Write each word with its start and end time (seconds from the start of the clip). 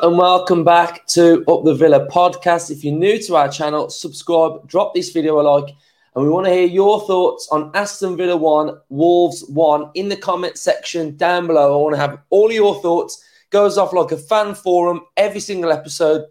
And 0.00 0.16
welcome 0.16 0.62
back 0.62 1.06
to 1.08 1.44
Up 1.48 1.64
the 1.64 1.74
Villa 1.74 2.06
podcast. 2.06 2.70
If 2.70 2.84
you're 2.84 2.94
new 2.94 3.20
to 3.22 3.34
our 3.34 3.48
channel, 3.48 3.90
subscribe, 3.90 4.68
drop 4.68 4.94
this 4.94 5.10
video 5.10 5.40
a 5.40 5.42
like, 5.42 5.74
and 6.14 6.24
we 6.24 6.30
want 6.30 6.46
to 6.46 6.52
hear 6.52 6.66
your 6.66 7.00
thoughts 7.00 7.48
on 7.50 7.72
Aston 7.74 8.16
Villa 8.16 8.36
1, 8.36 8.78
Wolves 8.90 9.44
1 9.48 9.90
in 9.94 10.08
the 10.08 10.16
comment 10.16 10.56
section 10.56 11.16
down 11.16 11.48
below. 11.48 11.74
I 11.74 11.82
want 11.82 11.94
to 11.96 12.00
have 12.00 12.20
all 12.30 12.52
your 12.52 12.80
thoughts. 12.80 13.24
Goes 13.50 13.76
off 13.76 13.92
like 13.92 14.12
a 14.12 14.16
fan 14.16 14.54
forum 14.54 15.00
every 15.16 15.40
single 15.40 15.72
episode, 15.72 16.26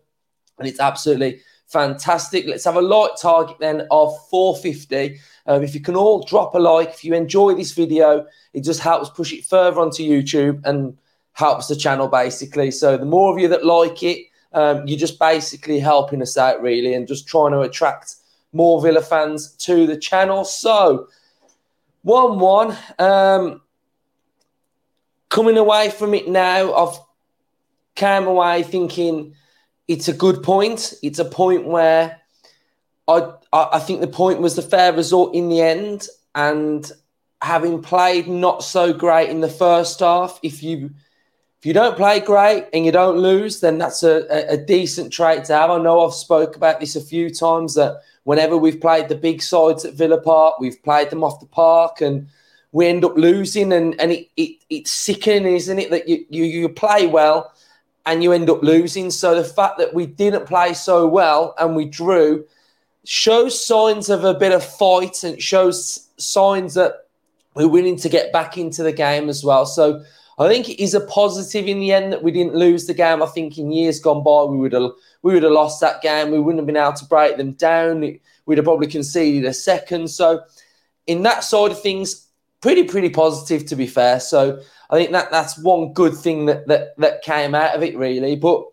and 0.59 0.68
it's 0.68 0.79
absolutely 0.79 1.41
fantastic. 1.65 2.45
Let's 2.45 2.65
have 2.65 2.77
a 2.77 2.81
like 2.81 3.20
target 3.21 3.57
then 3.59 3.86
of 3.91 4.15
450. 4.29 5.20
Um, 5.45 5.63
if 5.63 5.73
you 5.73 5.81
can 5.81 5.98
all 5.98 6.23
drop 6.23 6.55
a 6.55 6.59
like, 6.59 6.90
if 6.90 7.04
you 7.04 7.13
enjoy 7.13 7.54
this 7.55 7.73
video, 7.73 8.27
it 8.54 8.62
just 8.62 8.79
helps 8.79 9.09
push 9.09 9.34
it 9.34 9.43
further 9.43 9.81
onto 9.81 10.04
YouTube 10.04 10.65
and 10.65 10.98
helps 11.38 11.68
the 11.68 11.76
channel 11.76 12.08
basically. 12.08 12.72
So 12.72 12.98
the 12.98 13.05
more 13.05 13.32
of 13.32 13.40
you 13.40 13.48
that 13.50 13.64
like 13.64 14.02
it, 14.02 14.26
um, 14.54 14.88
you're 14.88 14.98
just 14.98 15.20
basically 15.20 15.77
helping 15.77 16.23
us 16.23 16.36
out 16.36 16.63
really 16.63 16.96
and 16.96 17.08
just 17.08 17.27
trying 17.27 17.52
to 17.52 17.62
attract 17.62 18.16
more 18.54 18.82
Villa 18.82 19.04
fans 19.04 19.52
to 19.58 19.86
the 19.86 19.98
channel. 19.98 20.44
So 20.46 21.10
1 22.02 22.40
1. 22.40 22.77
Um, 22.98 23.62
coming 25.30 25.60
away 25.60 25.91
from 25.91 26.16
it 26.16 26.27
now, 26.27 26.73
I've 26.73 27.00
came 27.94 28.26
away 28.26 28.63
thinking 28.63 29.35
it's 29.88 30.08
a 30.08 30.13
good 30.13 30.41
point. 30.41 30.96
It's 31.04 31.20
a 31.20 31.26
point 31.26 31.68
where 31.68 32.20
I, 33.08 33.32
I 33.54 33.80
think 33.80 34.02
the 34.02 34.08
point 34.08 34.41
was 34.41 34.55
the 34.55 34.63
fair 34.63 34.91
result 34.91 35.35
in 35.35 35.49
the 35.49 35.62
end. 35.62 36.08
And 36.34 36.91
having 37.44 37.84
played 37.84 38.27
not 38.27 38.63
so 38.63 38.91
great 38.91 39.29
in 39.29 39.41
the 39.41 39.49
first 39.49 39.99
half, 39.99 40.40
if 40.41 40.63
you 40.63 40.91
if 41.60 41.66
you 41.66 41.74
don't 41.74 41.98
play 41.98 42.20
great 42.20 42.68
and 42.72 42.86
you 42.86 42.91
don't 42.91 43.18
lose, 43.18 43.62
then 43.62 43.80
that's 43.80 44.04
a, 44.04 44.52
a, 44.52 44.58
decent 44.58 45.12
trait 45.12 45.46
to 45.46 45.54
have. 45.54 45.72
I 45.72 45.80
know 45.80 46.05
I've 46.05 46.13
spoke 46.13 46.55
about 46.55 46.80
this 46.80 46.96
a 46.96 47.02
few 47.02 47.32
times 47.32 47.74
that 47.74 48.02
whenever 48.26 48.55
we've 48.58 48.80
played 48.80 49.10
the 49.10 49.16
big 49.16 49.41
sides 49.41 49.84
at 49.84 49.96
Villa 49.96 50.22
Park, 50.22 50.60
we've 50.60 50.82
played 50.84 51.10
them 51.10 51.24
off 51.24 51.40
the 51.40 51.48
park 51.48 52.02
and 52.02 52.28
we 52.74 52.85
end 52.85 53.04
up 53.04 53.18
losing 53.18 53.74
and, 53.74 54.00
and 54.00 54.12
it, 54.12 54.30
it, 54.38 54.58
it's 54.70 54.91
sickening, 54.91 55.55
isn't 55.55 55.80
it, 55.80 55.90
that 55.90 56.08
you, 56.08 56.26
you, 56.30 56.44
you 56.44 56.70
play 56.70 57.08
well 57.08 57.52
and 58.05 58.22
you 58.22 58.34
end 58.34 58.52
up 58.52 58.62
losing. 58.62 59.10
So 59.10 59.34
the 59.34 59.44
fact 59.44 59.80
that 59.80 59.96
we 59.96 60.05
didn't 60.05 60.46
play 60.46 60.76
so 60.76 61.08
well 61.08 61.55
and 61.58 61.76
we 61.76 61.85
drew 61.85 62.46
shows 63.04 63.66
signs 63.66 64.09
of 64.09 64.24
a 64.25 64.35
bit 64.35 64.52
of 64.52 64.63
fight 64.63 65.24
and 65.24 65.41
shows 65.41 66.08
signs 66.18 66.75
that 66.75 67.08
we're 67.56 67.68
willing 67.68 67.97
to 67.97 68.09
get 68.09 68.31
back 68.31 68.59
into 68.59 68.84
the 68.84 68.94
game 68.94 69.28
as 69.28 69.44
well. 69.44 69.66
So 69.66 70.03
I 70.40 70.47
think 70.47 70.69
it 70.69 70.81
is 70.81 70.94
a 70.94 71.02
positive 71.02 71.68
in 71.68 71.80
the 71.80 71.91
end 71.91 72.13
that 72.13 72.22
we 72.22 72.31
didn't 72.31 72.56
lose 72.56 72.85
the 72.85 72.94
game. 72.94 73.24
I 73.24 73.25
think 73.25 73.57
in 73.57 73.72
years 73.72 74.00
gone 74.00 74.24
by 74.24 74.44
we 74.44 74.57
would 74.57 74.74
have 74.74 74.91
we 75.24 75.34
would 75.34 75.44
have 75.44 75.52
lost 75.52 75.81
that 75.81 76.02
game. 76.02 76.31
We 76.31 76.40
wouldn't 76.40 76.59
have 76.59 76.68
been 76.68 76.78
able 76.78 76.94
to 76.94 77.06
break 77.06 77.38
them 77.38 77.53
down. 77.53 78.02
We'd 78.46 78.57
have 78.57 78.66
probably 78.66 78.88
conceded 78.88 79.46
a 79.46 79.53
second. 79.53 80.09
So 80.09 80.41
in 81.07 81.24
that 81.24 81.44
side 81.44 81.72
of 81.72 81.81
things, 81.81 82.28
pretty 82.62 82.84
pretty 82.84 83.09
positive 83.09 83.66
to 83.68 83.75
be 83.75 83.88
fair. 83.88 84.19
So 84.19 84.62
I 84.90 84.96
think 84.96 85.12
that 85.12 85.31
that's 85.31 85.57
one 85.57 85.94
good 85.94 86.16
thing 86.16 86.46
that 86.46 86.68
that 86.68 86.97
that 86.97 87.24
came 87.24 87.56
out 87.56 87.75
of 87.75 87.81
it 87.81 87.97
really. 87.97 88.35
But 88.35 88.63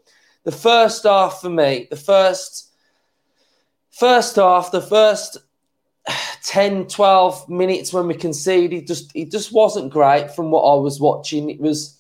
the 0.45 0.53
first 0.53 1.05
half 1.05 1.41
for 1.41 1.51
me, 1.51 1.89
the 1.89 1.97
first 1.97 2.73
first 3.91 4.37
half, 4.37 4.71
the 4.71 4.83
first 4.83 5.39
10, 6.43 6.87
12 6.87 7.49
minutes 7.49 7.93
when 7.93 8.07
we 8.07 8.15
conceded, 8.15 8.87
just 8.87 9.15
it 9.15 9.31
just 9.31 9.53
wasn't 9.53 9.93
great 9.93 10.31
from 10.31 10.51
what 10.51 10.63
I 10.63 10.81
was 10.81 11.01
watching. 11.01 11.51
It 11.51 11.61
was 11.61 11.99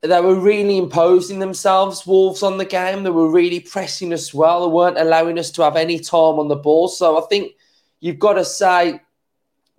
they 0.00 0.20
were 0.20 0.38
really 0.38 0.78
imposing 0.78 1.40
themselves, 1.40 2.06
Wolves 2.06 2.42
on 2.42 2.58
the 2.58 2.64
game. 2.64 3.02
They 3.02 3.10
were 3.10 3.30
really 3.30 3.58
pressing 3.58 4.12
us 4.12 4.32
well. 4.32 4.68
They 4.68 4.72
weren't 4.72 4.98
allowing 4.98 5.38
us 5.38 5.50
to 5.52 5.62
have 5.62 5.76
any 5.76 5.98
time 5.98 6.38
on 6.38 6.46
the 6.46 6.56
ball. 6.56 6.86
So 6.86 7.18
I 7.18 7.26
think 7.26 7.52
you've 7.98 8.20
got 8.20 8.34
to 8.34 8.44
say 8.44 9.00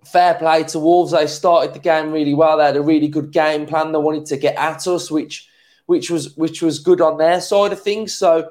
fair 0.04 0.34
play 0.34 0.64
to 0.64 0.78
Wolves. 0.78 1.12
They 1.12 1.26
started 1.26 1.72
the 1.72 1.78
game 1.78 2.12
really 2.12 2.34
well. 2.34 2.58
They 2.58 2.66
had 2.66 2.76
a 2.76 2.82
really 2.82 3.08
good 3.08 3.30
game 3.30 3.66
plan. 3.66 3.92
They 3.92 3.98
wanted 3.98 4.26
to 4.26 4.36
get 4.36 4.56
at 4.56 4.86
us, 4.86 5.10
which 5.10 5.48
which 5.86 6.10
was 6.10 6.36
which 6.36 6.62
was 6.62 6.78
good 6.78 7.00
on 7.00 7.16
their 7.16 7.40
side 7.40 7.72
of 7.72 7.82
things. 7.82 8.14
So, 8.14 8.50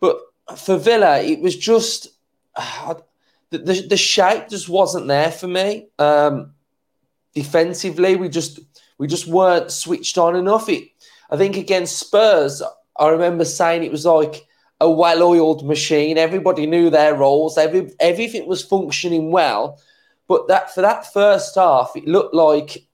but 0.00 0.20
for 0.56 0.76
Villa, 0.76 1.20
it 1.20 1.40
was 1.40 1.56
just 1.56 2.08
the, 3.50 3.58
the, 3.58 3.86
the 3.88 3.96
shape 3.96 4.48
just 4.48 4.68
wasn't 4.68 5.06
there 5.06 5.30
for 5.30 5.46
me. 5.46 5.88
Um, 5.98 6.54
defensively, 7.34 8.16
we 8.16 8.28
just 8.28 8.60
we 8.98 9.06
just 9.06 9.26
weren't 9.26 9.70
switched 9.70 10.18
on 10.18 10.36
enough. 10.36 10.68
It, 10.68 10.88
I 11.30 11.36
think 11.36 11.56
against 11.56 11.98
Spurs, 11.98 12.62
I 12.98 13.08
remember 13.08 13.44
saying 13.44 13.82
it 13.82 13.92
was 13.92 14.06
like 14.06 14.46
a 14.80 14.90
well-oiled 14.90 15.66
machine. 15.66 16.18
Everybody 16.18 16.66
knew 16.66 16.90
their 16.90 17.14
roles. 17.14 17.56
Every 17.58 17.90
everything 18.00 18.46
was 18.46 18.64
functioning 18.64 19.30
well. 19.30 19.80
But 20.28 20.48
that 20.48 20.74
for 20.74 20.80
that 20.80 21.12
first 21.12 21.54
half, 21.54 21.92
it 21.94 22.06
looked 22.06 22.34
like, 22.34 22.86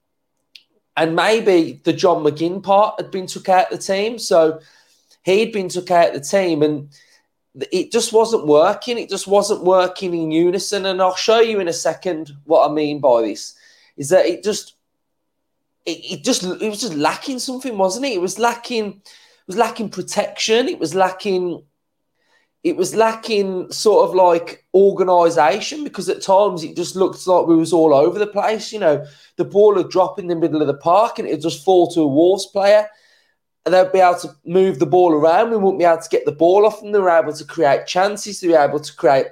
and 0.95 1.15
maybe 1.15 1.81
the 1.83 1.93
John 1.93 2.23
McGinn 2.23 2.61
part 2.61 3.01
had 3.01 3.11
been 3.11 3.25
took 3.27 3.49
out 3.49 3.71
of 3.71 3.79
the 3.79 3.83
team. 3.83 4.19
So 4.19 4.59
he'd 5.23 5.51
been 5.51 5.69
took 5.69 5.89
out 5.89 6.09
of 6.09 6.13
the 6.13 6.27
team, 6.27 6.61
and 6.61 6.89
it 7.71 7.91
just 7.91 8.13
wasn't 8.13 8.47
working. 8.47 8.97
It 8.97 9.09
just 9.09 9.27
wasn't 9.27 9.63
working 9.63 10.13
in 10.13 10.31
unison. 10.31 10.85
And 10.85 11.01
I'll 11.01 11.15
show 11.15 11.39
you 11.39 11.59
in 11.59 11.67
a 11.67 11.73
second 11.73 12.31
what 12.45 12.69
I 12.69 12.73
mean 12.73 12.99
by 12.99 13.21
this. 13.21 13.55
Is 13.95 14.09
that 14.09 14.25
it 14.25 14.43
just 14.43 14.75
it, 15.85 15.99
it 16.11 16.23
just 16.23 16.43
it 16.43 16.69
was 16.69 16.81
just 16.81 16.95
lacking 16.95 17.39
something, 17.39 17.77
wasn't 17.77 18.05
it? 18.05 18.13
It 18.13 18.21
was 18.21 18.39
lacking 18.39 18.85
it 18.87 19.47
was 19.47 19.57
lacking 19.57 19.89
protection. 19.89 20.67
It 20.67 20.79
was 20.79 20.95
lacking 20.95 21.63
it 22.63 22.77
was 22.77 22.95
lacking 22.95 23.71
sort 23.71 24.07
of 24.07 24.15
like 24.15 24.65
organisation 24.73 25.83
because 25.83 26.07
at 26.07 26.21
times 26.21 26.63
it 26.63 26.77
just 26.77 26.95
looked 26.95 27.27
like 27.27 27.45
we 27.45 27.57
was 27.57 27.73
all 27.73 27.93
over 27.93 28.17
the 28.17 28.25
place. 28.25 28.71
You 28.71 28.79
know, 28.79 29.05
the 29.35 29.45
ball 29.45 29.75
would 29.75 29.89
drop 29.89 30.17
in 30.17 30.27
the 30.27 30.35
middle 30.35 30.61
of 30.61 30.67
the 30.67 30.73
park 30.73 31.19
and 31.19 31.27
it'd 31.27 31.41
just 31.41 31.65
fall 31.65 31.91
to 31.91 32.01
a 32.01 32.07
Wolves 32.07 32.47
player 32.47 32.87
and 33.65 33.73
they'd 33.73 33.91
be 33.91 33.99
able 33.99 34.19
to 34.19 34.35
move 34.45 34.79
the 34.79 34.85
ball 34.85 35.13
around. 35.13 35.51
We 35.51 35.57
wouldn't 35.57 35.79
be 35.79 35.85
able 35.85 36.01
to 36.01 36.09
get 36.09 36.25
the 36.25 36.31
ball 36.31 36.65
off 36.65 36.81
them. 36.81 36.91
They 36.91 36.99
were 36.99 37.09
able 37.09 37.33
to 37.33 37.45
create 37.45 37.87
chances. 37.87 38.41
They 38.41 38.49
were 38.49 38.57
able 38.57 38.79
to 38.79 38.95
create 38.95 39.27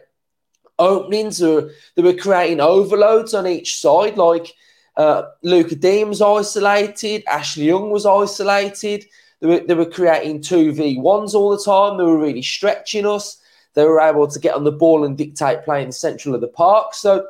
openings. 0.80 1.42
Or 1.44 1.70
they 1.96 2.02
were 2.02 2.14
creating 2.14 2.62
overloads 2.62 3.34
on 3.34 3.46
each 3.46 3.78
side. 3.78 4.18
Like 4.18 4.54
uh, 4.96 5.24
Lucas 5.44 5.78
Digne 5.78 6.10
was 6.10 6.22
isolated. 6.22 7.24
Ashley 7.28 7.66
Young 7.66 7.92
was 7.92 8.06
isolated. 8.06 9.06
They 9.42 9.48
were, 9.48 9.60
they 9.60 9.74
were 9.74 9.86
creating 9.86 10.42
2v1s 10.42 11.34
all 11.34 11.50
the 11.50 11.64
time. 11.64 11.98
They 11.98 12.04
were 12.04 12.18
really 12.20 12.44
stretching 12.44 13.06
us. 13.06 13.38
They 13.74 13.84
were 13.86 14.00
able 14.00 14.28
to 14.28 14.40
get 14.40 14.56
on 14.56 14.64
the 14.64 14.72
ball 14.72 15.04
and 15.04 15.18
dictate 15.18 15.66
play 15.66 15.82
in 15.82 15.90
the 15.90 15.94
central 15.94 16.36
of 16.36 16.42
the 16.42 16.48
park. 16.48 16.94
So 16.94 17.28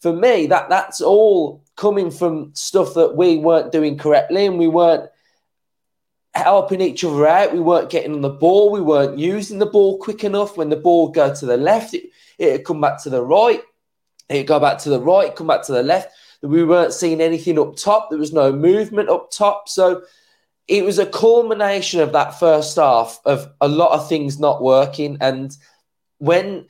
for 0.00 0.12
me, 0.12 0.46
that 0.48 0.68
that's 0.68 1.00
all 1.00 1.62
coming 1.76 2.10
from 2.10 2.50
stuff 2.54 2.94
that 2.94 3.16
we 3.16 3.38
weren't 3.38 3.72
doing 3.72 3.96
correctly 3.96 4.46
and 4.46 4.58
we 4.58 4.68
weren't 4.68 5.08
helping 6.34 6.80
each 6.80 7.04
other 7.04 7.26
out. 7.26 7.52
We 7.52 7.60
weren't 7.60 7.90
getting 7.90 8.14
on 8.14 8.20
the 8.20 8.30
ball. 8.30 8.70
We 8.70 8.80
weren't 8.80 9.18
using 9.18 9.58
the 9.58 9.66
ball 9.66 9.98
quick 9.98 10.24
enough. 10.24 10.56
When 10.56 10.70
the 10.70 10.76
ball 10.76 11.08
go 11.08 11.34
to 11.34 11.46
the 11.46 11.56
left, 11.56 11.94
it 11.94 12.10
it'd 12.38 12.66
come 12.66 12.80
back 12.80 13.02
to 13.02 13.10
the 13.10 13.22
right. 13.22 13.62
It'd 14.28 14.46
go 14.46 14.58
back 14.58 14.78
to 14.78 14.88
the 14.88 15.00
right, 15.00 15.34
come 15.34 15.46
back 15.46 15.62
to 15.64 15.72
the 15.72 15.82
left. 15.82 16.12
We 16.42 16.64
weren't 16.64 16.92
seeing 16.92 17.20
anything 17.20 17.58
up 17.58 17.76
top. 17.76 18.08
There 18.10 18.18
was 18.18 18.32
no 18.32 18.52
movement 18.52 19.08
up 19.08 19.30
top. 19.30 19.68
So 19.68 20.02
it 20.66 20.84
was 20.84 20.98
a 20.98 21.06
culmination 21.06 22.00
of 22.00 22.12
that 22.12 22.38
first 22.38 22.76
half 22.76 23.20
of 23.24 23.52
a 23.60 23.68
lot 23.68 23.92
of 23.92 24.08
things 24.08 24.40
not 24.40 24.62
working. 24.62 25.18
And 25.20 25.56
when 26.18 26.66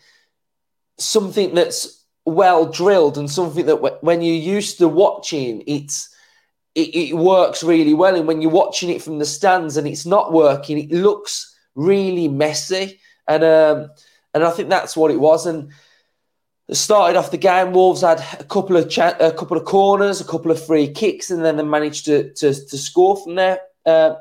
something 0.98 1.54
that's 1.54 2.04
well 2.24 2.66
drilled 2.66 3.16
and 3.16 3.30
something 3.30 3.66
that 3.66 4.03
when 4.03 4.22
you're 4.22 4.34
used 4.34 4.78
to 4.78 4.88
watching, 4.88 5.62
it's 5.66 6.11
it, 6.74 6.95
it 6.95 7.16
works 7.16 7.63
really 7.63 7.95
well. 7.95 8.16
And 8.16 8.27
when 8.27 8.41
you're 8.41 8.51
watching 8.51 8.91
it 8.91 9.03
from 9.03 9.19
the 9.19 9.27
stands 9.27 9.77
and 9.77 9.86
it's 9.86 10.07
not 10.07 10.33
working, 10.33 10.78
it 10.78 10.91
looks 10.91 11.57
really 11.74 12.28
messy. 12.28 13.01
And 13.28 13.45
um, 13.45 13.91
and 14.34 14.45
I 14.45 14.51
think 14.51 14.69
that's 14.69 14.97
what 14.97 15.10
it 15.10 15.21
was. 15.21 15.47
And 15.47 15.71
started 16.71 17.19
off 17.19 17.30
the 17.30 17.39
game. 17.39 17.72
Wolves 17.72 18.01
had 18.01 18.24
a 18.39 18.45
couple 18.45 18.77
of 18.77 18.89
cha- 18.89 19.16
a 19.21 19.33
couple 19.33 19.57
of 19.57 19.65
corners, 19.65 20.21
a 20.21 20.24
couple 20.24 20.51
of 20.51 20.65
free 20.65 20.89
kicks, 20.89 21.30
and 21.30 21.45
then 21.45 21.57
they 21.57 21.65
managed 21.65 22.07
to 22.07 22.33
to, 22.34 22.54
to 22.54 22.78
score 22.78 23.16
from 23.16 23.34
there. 23.34 23.60
Uh, 23.84 24.15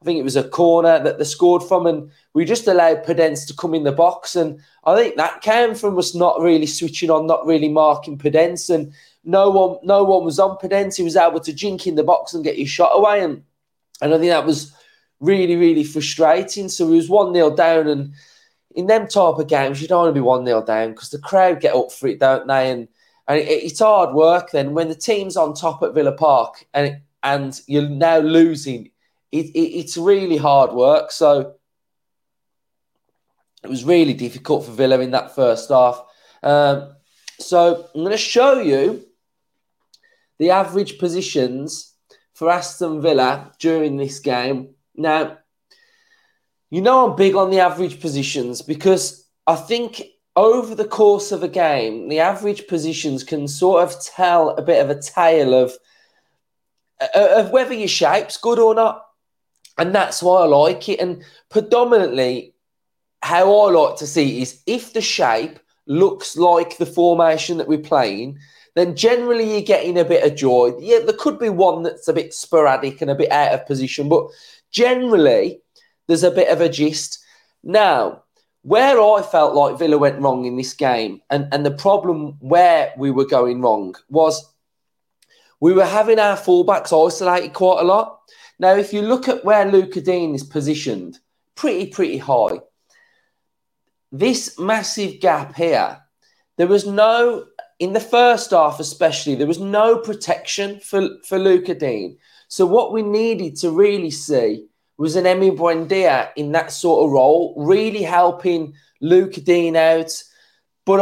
I 0.00 0.04
think 0.04 0.18
it 0.18 0.24
was 0.24 0.36
a 0.36 0.48
corner 0.48 1.00
that 1.00 1.18
they 1.18 1.24
scored 1.24 1.62
from, 1.62 1.86
and 1.86 2.10
we 2.34 2.44
just 2.44 2.66
allowed 2.66 3.04
Podence 3.04 3.46
to 3.46 3.54
come 3.54 3.72
in 3.72 3.84
the 3.84 3.92
box. 3.92 4.34
And 4.34 4.58
I 4.84 4.96
think 4.96 5.16
that 5.16 5.42
came 5.42 5.76
from 5.76 5.96
us 5.96 6.12
not 6.12 6.40
really 6.40 6.66
switching 6.66 7.08
on, 7.08 7.28
not 7.28 7.46
really 7.46 7.68
marking 7.68 8.18
Podence, 8.18 8.68
and 8.68 8.92
no 9.24 9.50
one, 9.50 9.78
no 9.84 10.04
one 10.04 10.24
was 10.24 10.38
on 10.38 10.56
Podence. 10.58 10.96
He 10.96 11.02
was 11.04 11.16
able 11.16 11.40
to 11.40 11.52
jink 11.52 11.86
in 11.86 11.94
the 11.94 12.04
box 12.04 12.34
and 12.34 12.44
get 12.44 12.56
his 12.56 12.68
shot 12.70 12.90
away, 12.92 13.22
and 13.22 13.42
and 14.00 14.14
I 14.14 14.18
think 14.18 14.30
that 14.30 14.46
was 14.46 14.74
really, 15.20 15.56
really 15.56 15.84
frustrating. 15.84 16.68
So 16.68 16.88
he 16.88 16.96
was 16.96 17.08
one 17.08 17.32
0 17.34 17.54
down, 17.54 17.88
and 17.88 18.14
in 18.74 18.86
them 18.86 19.06
type 19.06 19.36
of 19.38 19.48
games, 19.48 19.80
you 19.80 19.88
don't 19.88 20.04
want 20.04 20.10
to 20.10 20.20
be 20.20 20.24
one 20.24 20.44
0 20.44 20.64
down 20.64 20.90
because 20.90 21.10
the 21.10 21.18
crowd 21.18 21.60
get 21.60 21.74
up 21.74 21.92
for 21.92 22.08
it, 22.08 22.20
don't 22.20 22.46
they? 22.46 22.70
And 22.70 22.88
and 23.28 23.38
it, 23.38 23.48
it's 23.48 23.80
hard 23.80 24.14
work 24.14 24.50
then 24.50 24.74
when 24.74 24.88
the 24.88 24.94
team's 24.94 25.36
on 25.36 25.54
top 25.54 25.82
at 25.82 25.94
Villa 25.94 26.12
Park 26.12 26.66
and 26.74 27.00
and 27.22 27.60
you're 27.66 27.88
now 27.88 28.18
losing. 28.18 28.90
It, 29.30 29.46
it, 29.46 29.78
it's 29.78 29.96
really 29.96 30.36
hard 30.36 30.72
work. 30.72 31.10
So 31.12 31.54
It 33.62 33.70
was 33.70 33.84
really 33.84 34.14
difficult 34.14 34.64
for 34.64 34.72
Villa 34.72 34.98
in 35.00 35.12
that 35.12 35.34
first 35.34 35.70
half. 35.70 36.04
Um, 36.42 36.94
so 37.38 37.88
I'm 37.94 38.00
going 38.00 38.12
to 38.12 38.18
show 38.18 38.60
you 38.60 39.04
the 40.38 40.50
average 40.50 40.98
positions 40.98 41.94
for 42.34 42.50
Aston 42.50 43.00
Villa 43.00 43.52
during 43.58 43.96
this 43.96 44.18
game. 44.18 44.74
Now, 44.94 45.38
you 46.70 46.80
know 46.80 47.10
I'm 47.10 47.16
big 47.16 47.34
on 47.34 47.50
the 47.50 47.60
average 47.60 48.00
positions 48.00 48.62
because 48.62 49.28
I 49.46 49.56
think 49.56 50.02
over 50.34 50.74
the 50.74 50.86
course 50.86 51.32
of 51.32 51.42
a 51.42 51.48
game, 51.48 52.08
the 52.08 52.20
average 52.20 52.66
positions 52.66 53.24
can 53.24 53.46
sort 53.46 53.82
of 53.82 54.02
tell 54.02 54.50
a 54.50 54.62
bit 54.62 54.82
of 54.82 54.90
a 54.90 55.00
tale 55.00 55.54
of 55.54 55.72
uh, 57.00 57.28
of 57.36 57.50
whether 57.50 57.74
your 57.74 57.88
shape's 57.88 58.36
good 58.36 58.58
or 58.58 58.74
not. 58.74 59.06
And 59.78 59.94
that's 59.94 60.22
why 60.22 60.42
I 60.42 60.46
like 60.46 60.88
it. 60.88 61.00
And 61.00 61.24
predominantly, 61.48 62.54
how 63.22 63.54
I 63.54 63.70
like 63.70 63.96
to 63.96 64.06
see 64.06 64.42
is 64.42 64.62
if 64.66 64.92
the 64.92 65.00
shape 65.00 65.58
looks 65.86 66.36
like 66.36 66.76
the 66.76 66.86
formation 66.86 67.58
that 67.58 67.68
we're 67.68 67.78
playing, 67.78 68.38
then 68.74 68.96
generally 68.96 69.52
you're 69.52 69.62
getting 69.62 69.98
a 69.98 70.04
bit 70.04 70.24
of 70.24 70.36
joy. 70.36 70.72
Yeah, 70.80 71.00
there 71.00 71.16
could 71.18 71.38
be 71.38 71.50
one 71.50 71.82
that's 71.82 72.08
a 72.08 72.12
bit 72.12 72.32
sporadic 72.32 73.02
and 73.02 73.10
a 73.10 73.14
bit 73.14 73.30
out 73.30 73.52
of 73.52 73.66
position, 73.66 74.08
but 74.08 74.28
generally 74.70 75.60
there's 76.06 76.22
a 76.22 76.30
bit 76.30 76.48
of 76.48 76.60
a 76.60 76.68
gist. 76.68 77.18
Now, 77.62 78.22
where 78.62 79.00
I 79.00 79.22
felt 79.22 79.54
like 79.54 79.78
Villa 79.78 79.98
went 79.98 80.20
wrong 80.20 80.44
in 80.44 80.56
this 80.56 80.72
game, 80.72 81.20
and, 81.30 81.48
and 81.52 81.66
the 81.66 81.72
problem 81.72 82.36
where 82.40 82.92
we 82.96 83.10
were 83.10 83.26
going 83.26 83.60
wrong 83.60 83.94
was 84.08 84.52
we 85.60 85.72
were 85.72 85.84
having 85.84 86.18
our 86.18 86.36
fullbacks 86.36 86.92
isolated 86.92 87.52
quite 87.52 87.80
a 87.80 87.84
lot. 87.84 88.20
Now, 88.58 88.74
if 88.74 88.92
you 88.92 89.02
look 89.02 89.28
at 89.28 89.44
where 89.44 89.70
Lucas 89.70 90.04
Digne 90.04 90.34
is 90.34 90.44
positioned, 90.44 91.18
pretty, 91.56 91.86
pretty 91.86 92.18
high. 92.18 92.60
This 94.10 94.58
massive 94.58 95.20
gap 95.20 95.54
here, 95.54 96.00
there 96.56 96.66
was 96.66 96.86
no 96.86 97.46
in 97.82 97.94
the 97.94 98.00
first 98.00 98.52
half, 98.52 98.78
especially, 98.78 99.34
there 99.34 99.48
was 99.48 99.58
no 99.58 99.98
protection 99.98 100.78
for, 100.78 101.08
for 101.26 101.36
Lucas 101.36 101.78
Digne. 101.78 102.16
So, 102.46 102.64
what 102.64 102.92
we 102.92 103.02
needed 103.02 103.56
to 103.56 103.72
really 103.72 104.12
see 104.12 104.68
was 104.98 105.16
an 105.16 105.24
Emi 105.24 105.50
Buendia 105.56 106.30
in 106.36 106.52
that 106.52 106.70
sort 106.70 107.04
of 107.04 107.10
role, 107.10 107.54
really 107.56 108.04
helping 108.04 108.74
Lucas 109.00 109.42
Digne 109.42 109.76
out. 109.76 110.12
But 110.86 111.00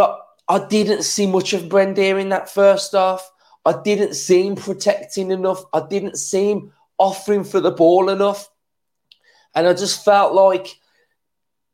I, 0.48 0.56
I 0.56 0.66
didn't 0.68 1.02
see 1.02 1.26
much 1.26 1.52
of 1.52 1.64
Buendia 1.64 2.18
in 2.18 2.30
that 2.30 2.48
first 2.48 2.92
half. 2.92 3.30
I 3.66 3.74
didn't 3.84 4.14
see 4.14 4.46
him 4.46 4.56
protecting 4.56 5.30
enough. 5.32 5.62
I 5.74 5.86
didn't 5.86 6.16
see 6.16 6.52
him 6.52 6.72
offering 6.96 7.44
for 7.44 7.60
the 7.60 7.72
ball 7.72 8.08
enough. 8.08 8.48
And 9.54 9.66
I 9.66 9.74
just 9.74 10.02
felt 10.02 10.32
like 10.32 10.80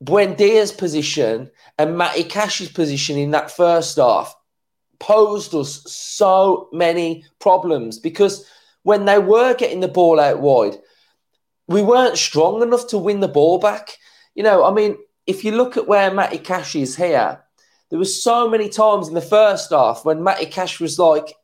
Buendia's 0.03 0.73
position 0.73 1.53
and 1.79 1.97
Matty 1.97 2.25
Cash's 2.25 2.71
position 2.71 3.17
in 3.17 3.31
that 3.31 3.53
first 3.53 3.99
half 3.99 4.35
posed 4.99 5.55
us 5.55 5.83
so 5.91 6.69
many 6.73 7.25
problems 7.39 7.99
because 7.99 8.47
when 8.83 9.05
they 9.05 9.19
were 9.19 9.55
getting 9.55 9.81
the 9.81 9.89
ball 9.89 10.21
out 10.21 10.41
wide, 10.41 10.77
we 11.69 11.83
weren't 11.83 12.17
strong 12.17 12.63
enough 12.63 12.87
to 12.89 12.99
win 12.99 13.21
the 13.21 13.29
ball 13.29 13.59
back. 13.59 13.97
You 14.35 14.43
know, 14.43 14.65
I 14.65 14.73
mean, 14.73 14.97
if 15.27 15.45
you 15.45 15.53
look 15.53 15.77
at 15.77 15.89
where 15.89 16.13
Matty 16.13 16.39
Cash 16.39 16.77
is 16.77 16.97
here, 16.97 17.41
there 17.91 17.99
was 17.99 18.23
so 18.23 18.49
many 18.49 18.69
times 18.69 19.09
in 19.09 19.15
the 19.15 19.21
first 19.21 19.71
half 19.71 20.05
when 20.05 20.23
Matty 20.23 20.47
Cash 20.47 20.81
was 20.81 20.99
like 20.99 21.35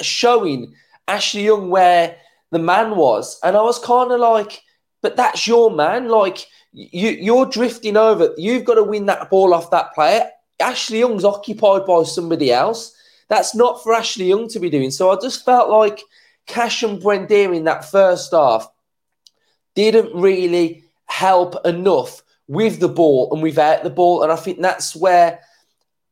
showing 0.00 0.74
Ashley 1.08 1.44
Young 1.44 1.70
where 1.70 2.16
the 2.50 2.58
man 2.58 2.96
was, 2.96 3.38
and 3.42 3.56
I 3.56 3.62
was 3.62 3.78
kind 3.78 4.10
of 4.12 4.20
like, 4.20 4.62
but 5.02 5.16
that's 5.16 5.46
your 5.46 5.70
man. 5.70 6.08
Like 6.08 6.46
you, 6.72 7.10
you're 7.10 7.46
drifting 7.46 7.96
over. 7.96 8.34
You've 8.36 8.64
got 8.64 8.74
to 8.74 8.82
win 8.82 9.06
that 9.06 9.30
ball 9.30 9.54
off 9.54 9.70
that 9.70 9.94
player. 9.94 10.28
Ashley 10.60 11.00
Young's 11.00 11.24
occupied 11.24 11.86
by 11.86 12.02
somebody 12.04 12.52
else. 12.52 12.94
That's 13.28 13.54
not 13.54 13.82
for 13.82 13.92
Ashley 13.92 14.26
Young 14.26 14.48
to 14.48 14.60
be 14.60 14.70
doing. 14.70 14.90
So 14.90 15.10
I 15.10 15.16
just 15.20 15.44
felt 15.44 15.70
like 15.70 16.00
Cash 16.46 16.82
and 16.82 17.02
Buendia 17.02 17.54
in 17.54 17.64
that 17.64 17.90
first 17.90 18.32
half 18.32 18.68
didn't 19.74 20.14
really 20.14 20.84
help 21.06 21.54
enough 21.66 22.22
with 22.48 22.80
the 22.80 22.88
ball 22.88 23.32
and 23.32 23.42
without 23.42 23.82
the 23.82 23.90
ball. 23.90 24.22
And 24.22 24.32
I 24.32 24.36
think 24.36 24.60
that's 24.60 24.94
where 24.94 25.40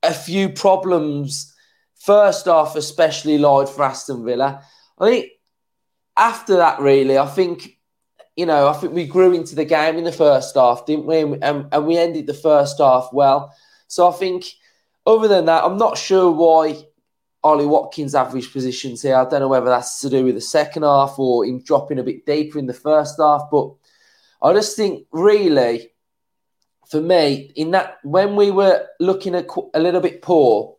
a 0.02 0.12
few 0.12 0.48
problems, 0.48 1.54
first 1.94 2.46
half 2.46 2.76
especially, 2.76 3.38
lied 3.38 3.68
for 3.68 3.84
Aston 3.84 4.24
Villa. 4.24 4.62
I 4.98 5.10
think 5.10 5.26
after 6.16 6.56
that, 6.56 6.80
really, 6.80 7.18
I 7.18 7.26
think, 7.26 7.78
you 8.36 8.46
know, 8.46 8.68
I 8.68 8.72
think 8.74 8.92
we 8.92 9.06
grew 9.06 9.32
into 9.32 9.54
the 9.54 9.64
game 9.64 9.96
in 9.96 10.04
the 10.04 10.12
first 10.12 10.54
half, 10.54 10.86
didn't 10.86 11.06
we? 11.06 11.20
And, 11.20 11.68
and 11.72 11.86
we 11.86 11.96
ended 11.96 12.26
the 12.26 12.34
first 12.34 12.78
half 12.78 13.08
well. 13.12 13.54
So 13.94 14.08
I 14.08 14.12
think, 14.12 14.46
other 15.06 15.28
than 15.28 15.44
that, 15.44 15.62
I'm 15.62 15.76
not 15.76 15.96
sure 15.96 16.28
why 16.28 16.84
Ollie 17.44 17.64
Watkins' 17.64 18.16
average 18.16 18.52
positions 18.52 19.02
here. 19.02 19.14
I 19.14 19.28
don't 19.28 19.38
know 19.38 19.46
whether 19.46 19.66
that's 19.66 20.00
to 20.00 20.10
do 20.10 20.24
with 20.24 20.34
the 20.34 20.40
second 20.40 20.82
half 20.82 21.16
or 21.16 21.44
him 21.44 21.62
dropping 21.62 22.00
a 22.00 22.02
bit 22.02 22.26
deeper 22.26 22.58
in 22.58 22.66
the 22.66 22.74
first 22.74 23.14
half, 23.20 23.42
but 23.52 23.72
I 24.42 24.52
just 24.52 24.76
think 24.76 25.06
really, 25.12 25.92
for 26.90 27.00
me, 27.00 27.52
in 27.54 27.70
that 27.70 27.98
when 28.02 28.34
we 28.34 28.50
were 28.50 28.84
looking 28.98 29.36
at 29.36 29.46
a 29.74 29.78
little 29.78 30.00
bit 30.00 30.22
poor, 30.22 30.74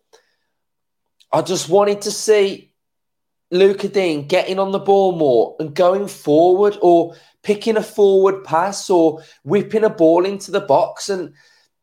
I 1.31 1.41
just 1.41 1.69
wanted 1.69 2.01
to 2.01 2.11
see 2.11 2.73
Lucas 3.49 3.91
Digne 3.91 4.23
getting 4.23 4.59
on 4.59 4.73
the 4.73 4.79
ball 4.79 5.15
more 5.15 5.55
and 5.59 5.73
going 5.73 6.09
forward 6.09 6.77
or 6.81 7.15
picking 7.43 7.77
a 7.77 7.81
forward 7.81 8.43
pass 8.43 8.89
or 8.89 9.21
whipping 9.45 9.85
a 9.85 9.89
ball 9.89 10.25
into 10.25 10.51
the 10.51 10.59
box 10.59 11.07
and 11.07 11.33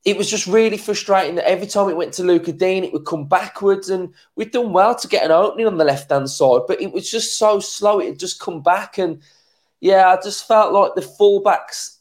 it 0.04 0.16
was 0.16 0.28
just 0.28 0.46
really 0.46 0.76
frustrating 0.76 1.37
that 1.37 1.49
every 1.49 1.66
time 1.66 1.88
it 1.88 1.96
went 1.96 2.12
to 2.14 2.25
Luca 2.25 2.52
Digne, 2.52 2.87
it 2.87 2.93
would 2.93 3.06
come 3.06 3.28
backwards. 3.28 3.88
And 3.88 4.12
we'd 4.34 4.50
done 4.50 4.72
well 4.72 4.96
to 4.96 5.08
get 5.08 5.25
an 5.25 5.31
opening 5.31 5.66
on 5.66 5.78
the 5.78 5.84
left 5.84 6.10
hand 6.10 6.28
side, 6.28 6.62
but 6.66 6.81
it 6.81 6.93
was 6.93 7.08
just 7.08 7.38
so 7.38 7.60
slow. 7.60 8.00
It 8.00 8.08
had 8.08 8.19
just 8.19 8.40
come 8.40 8.62
back. 8.62 8.99
And 8.99 9.22
yeah, 9.81 10.08
I 10.08 10.20
just 10.20 10.49
felt 10.49 10.72
like 10.72 10.94
the 10.94 11.02
fullbacks 11.02 11.99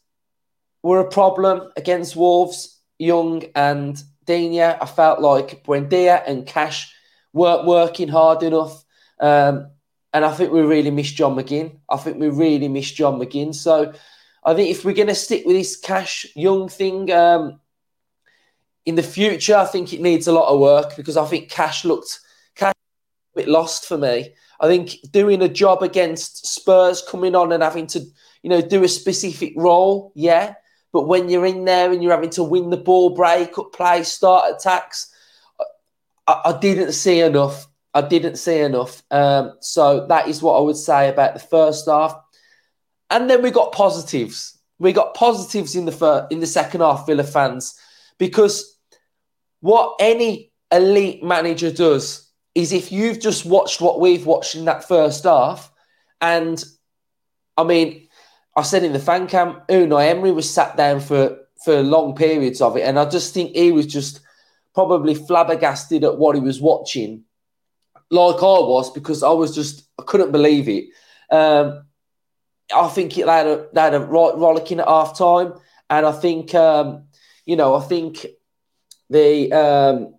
were 0.81 0.99
a 0.99 1.09
problem 1.09 1.71
against 1.77 2.15
Wolves, 2.15 2.79
Young 2.97 3.43
and 3.55 4.01
Digne. 4.25 4.61
I 4.61 4.85
felt 4.87 5.19
like 5.21 5.63
Buendia 5.63 6.23
and 6.25 6.47
Cash 6.47 6.91
weren't 7.33 7.67
working 7.67 8.07
hard 8.07 8.41
enough. 8.41 8.83
Um, 9.19 9.69
and 10.11 10.25
I 10.25 10.33
think 10.33 10.51
we 10.51 10.61
really 10.61 10.91
missed 10.91 11.15
John 11.15 11.35
McGinn. 11.35 11.77
I 11.87 11.97
think 11.97 12.19
we 12.19 12.29
really 12.29 12.67
missed 12.67 12.95
John 12.95 13.19
McGinn. 13.19 13.53
So 13.53 13.93
I 14.43 14.55
think 14.55 14.71
if 14.71 14.83
we're 14.83 14.93
going 14.93 15.07
to 15.07 15.15
stick 15.15 15.45
with 15.45 15.55
this 15.55 15.77
Cash 15.77 16.25
Young 16.35 16.67
thing, 16.67 17.11
um, 17.11 17.59
in 18.85 18.95
the 18.95 19.03
future, 19.03 19.55
I 19.55 19.65
think 19.65 19.93
it 19.93 20.01
needs 20.01 20.27
a 20.27 20.33
lot 20.33 20.51
of 20.51 20.59
work 20.59 20.95
because 20.95 21.17
I 21.17 21.25
think 21.25 21.49
Cash 21.49 21.85
looked 21.85 22.19
Cash 22.55 22.73
a 23.35 23.39
bit 23.39 23.47
lost 23.47 23.85
for 23.85 23.97
me. 23.97 24.33
I 24.59 24.67
think 24.67 24.95
doing 25.11 25.41
a 25.41 25.49
job 25.49 25.81
against 25.81 26.45
Spurs, 26.47 27.03
coming 27.07 27.35
on 27.35 27.51
and 27.51 27.63
having 27.63 27.87
to, 27.87 27.99
you 28.43 28.49
know, 28.49 28.61
do 28.61 28.83
a 28.83 28.87
specific 28.87 29.53
role, 29.55 30.11
yeah. 30.15 30.55
But 30.93 31.07
when 31.07 31.29
you're 31.29 31.45
in 31.45 31.65
there 31.65 31.91
and 31.91 32.03
you're 32.03 32.11
having 32.11 32.29
to 32.31 32.43
win 32.43 32.69
the 32.69 32.77
ball, 32.77 33.11
break 33.11 33.57
up 33.57 33.71
play, 33.73 34.03
start 34.03 34.53
attacks, 34.53 35.11
I, 36.27 36.41
I 36.45 36.59
didn't 36.59 36.91
see 36.91 37.21
enough. 37.21 37.67
I 37.93 38.01
didn't 38.01 38.37
see 38.37 38.59
enough. 38.59 39.03
Um, 39.11 39.53
so 39.59 40.05
that 40.07 40.27
is 40.27 40.41
what 40.41 40.57
I 40.57 40.61
would 40.61 40.77
say 40.77 41.09
about 41.09 41.33
the 41.33 41.39
first 41.39 41.87
half. 41.87 42.15
And 43.09 43.29
then 43.29 43.41
we 43.41 43.51
got 43.51 43.73
positives. 43.73 44.57
We 44.79 44.93
got 44.93 45.13
positives 45.13 45.75
in 45.75 45.85
the 45.85 45.91
first, 45.91 46.31
in 46.31 46.39
the 46.39 46.47
second 46.47 46.81
half, 46.81 47.05
Villa 47.05 47.23
fans, 47.23 47.77
because 48.21 48.77
what 49.61 49.95
any 49.99 50.51
elite 50.71 51.23
manager 51.23 51.71
does 51.71 52.29
is 52.53 52.71
if 52.71 52.91
you've 52.91 53.19
just 53.19 53.47
watched 53.47 53.81
what 53.81 53.99
we've 53.99 54.27
watched 54.27 54.53
in 54.53 54.65
that 54.65 54.87
first 54.87 55.23
half, 55.23 55.71
and 56.21 56.63
I 57.57 57.63
mean, 57.63 58.07
I 58.55 58.61
said 58.61 58.83
in 58.83 58.93
the 58.93 58.99
fan 58.99 59.25
camp, 59.25 59.67
Unai 59.69 60.09
Emery 60.09 60.31
was 60.31 60.47
sat 60.47 60.77
down 60.77 60.99
for 60.99 61.35
for 61.65 61.81
long 61.81 62.13
periods 62.13 62.61
of 62.61 62.77
it, 62.77 62.83
and 62.83 62.99
I 62.99 63.05
just 63.05 63.33
think 63.33 63.55
he 63.55 63.71
was 63.71 63.87
just 63.87 64.19
probably 64.75 65.15
flabbergasted 65.15 66.03
at 66.03 66.19
what 66.19 66.35
he 66.35 66.41
was 66.41 66.61
watching, 66.61 67.23
like 68.11 68.35
I 68.35 68.59
was, 68.69 68.91
because 68.91 69.23
I 69.23 69.31
was 69.31 69.55
just 69.55 69.89
I 69.99 70.03
couldn't 70.03 70.31
believe 70.31 70.69
it. 70.69 70.89
Um, 71.31 71.85
I 72.71 72.87
think 72.89 73.15
they 73.15 73.23
had 73.23 73.47
a, 73.47 73.67
they 73.73 73.81
had 73.81 73.95
a 73.95 73.99
rollicking 73.99 74.79
at 74.79 74.87
half 74.87 75.17
time, 75.17 75.53
and 75.89 76.05
I 76.05 76.11
think 76.11 76.53
um, 76.53 77.05
you 77.45 77.55
know 77.55 77.75
I 77.75 77.81
think 77.81 78.25
the 79.09 79.51
um, 79.51 80.15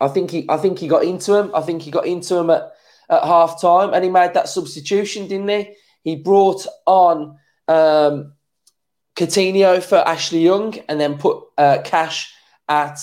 I 0.00 0.08
think 0.08 0.30
he 0.30 0.46
I 0.48 0.56
think 0.56 0.78
he 0.78 0.88
got 0.88 1.04
into 1.04 1.34
him. 1.34 1.50
I 1.54 1.60
think 1.60 1.82
he 1.82 1.90
got 1.90 2.06
into 2.06 2.36
him 2.36 2.50
at, 2.50 2.70
at 3.10 3.24
half 3.24 3.60
time 3.60 3.92
and 3.92 4.04
he 4.04 4.10
made 4.10 4.34
that 4.34 4.48
substitution, 4.48 5.28
didn't 5.28 5.48
he? 5.48 5.74
He 6.04 6.16
brought 6.16 6.66
on 6.86 7.36
um, 7.66 8.32
Coutinho 9.16 9.82
for 9.82 9.96
Ashley 9.96 10.40
Young 10.40 10.78
and 10.88 11.00
then 11.00 11.18
put 11.18 11.42
uh, 11.58 11.78
Cash 11.84 12.32
at 12.68 12.98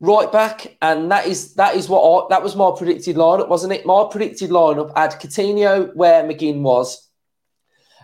right 0.00 0.32
back, 0.32 0.76
and 0.82 1.10
that 1.12 1.26
is 1.26 1.54
that 1.54 1.76
is 1.76 1.88
what 1.88 2.02
I, 2.02 2.26
that 2.30 2.42
was 2.42 2.56
my 2.56 2.72
predicted 2.76 3.16
lineup, 3.16 3.48
wasn't 3.48 3.74
it? 3.74 3.86
My 3.86 4.08
predicted 4.10 4.50
lineup 4.50 4.96
had 4.96 5.12
Coutinho 5.20 5.94
where 5.94 6.24
McGinn 6.24 6.62
was, 6.62 7.08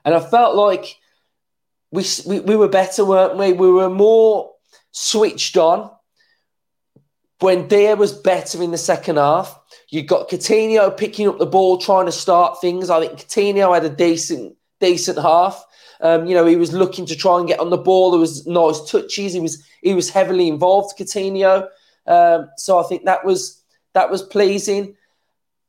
and 0.05 0.15
I 0.15 0.21
felt 0.21 0.55
like 0.55 0.98
we 1.91 2.05
we, 2.27 2.41
we 2.41 2.57
were 2.57 2.69
better, 2.69 3.05
weren't 3.05 3.37
we? 3.37 3.53
We 3.53 3.71
were 3.71 3.91
more 3.91 4.53
switched 4.93 5.57
on 5.57 5.91
when 7.41 7.69
Dier 7.69 7.97
was 7.97 8.13
better 8.13 8.63
in 8.63 8.71
the 8.71 8.79
second 8.79 9.17
half. 9.17 9.59
You 9.91 10.03
got 10.03 10.29
Coutinho 10.29 10.97
picking 10.97 11.29
up 11.29 11.39
the 11.39 11.47
ball, 11.47 11.79
trying 11.79 12.07
to 12.07 12.13
start 12.13 12.61
things. 12.61 12.91
I 12.91 13.01
think 13.01 13.21
Coutinho 13.21 13.73
had 13.73 13.85
a 13.85 13.95
decent, 13.95 14.57
decent 14.81 15.19
half. 15.19 15.65
Um, 16.01 16.27
you 16.27 16.35
know, 16.35 16.47
he 16.47 16.57
was 16.57 16.73
looking 16.73 17.07
to 17.07 17.17
try 17.17 17.39
and 17.39 17.49
get 17.49 17.61
on 17.61 17.71
the 17.71 17.77
ball. 17.77 18.11
There 18.11 18.21
was 18.21 18.47
nice 18.47 18.91
touches. 18.91 19.33
He 19.33 19.41
was 19.41 19.65
he 19.83 19.95
was 19.95 20.11
heavily 20.11 20.49
involved, 20.49 20.99
Coutinho. 20.99 21.69
Um, 22.07 22.49
so 22.57 22.79
I 22.79 22.85
think 22.85 23.05
that 23.05 23.25
was 23.25 23.63
that 23.95 24.11
was 24.11 24.23
pleasing. 24.23 24.95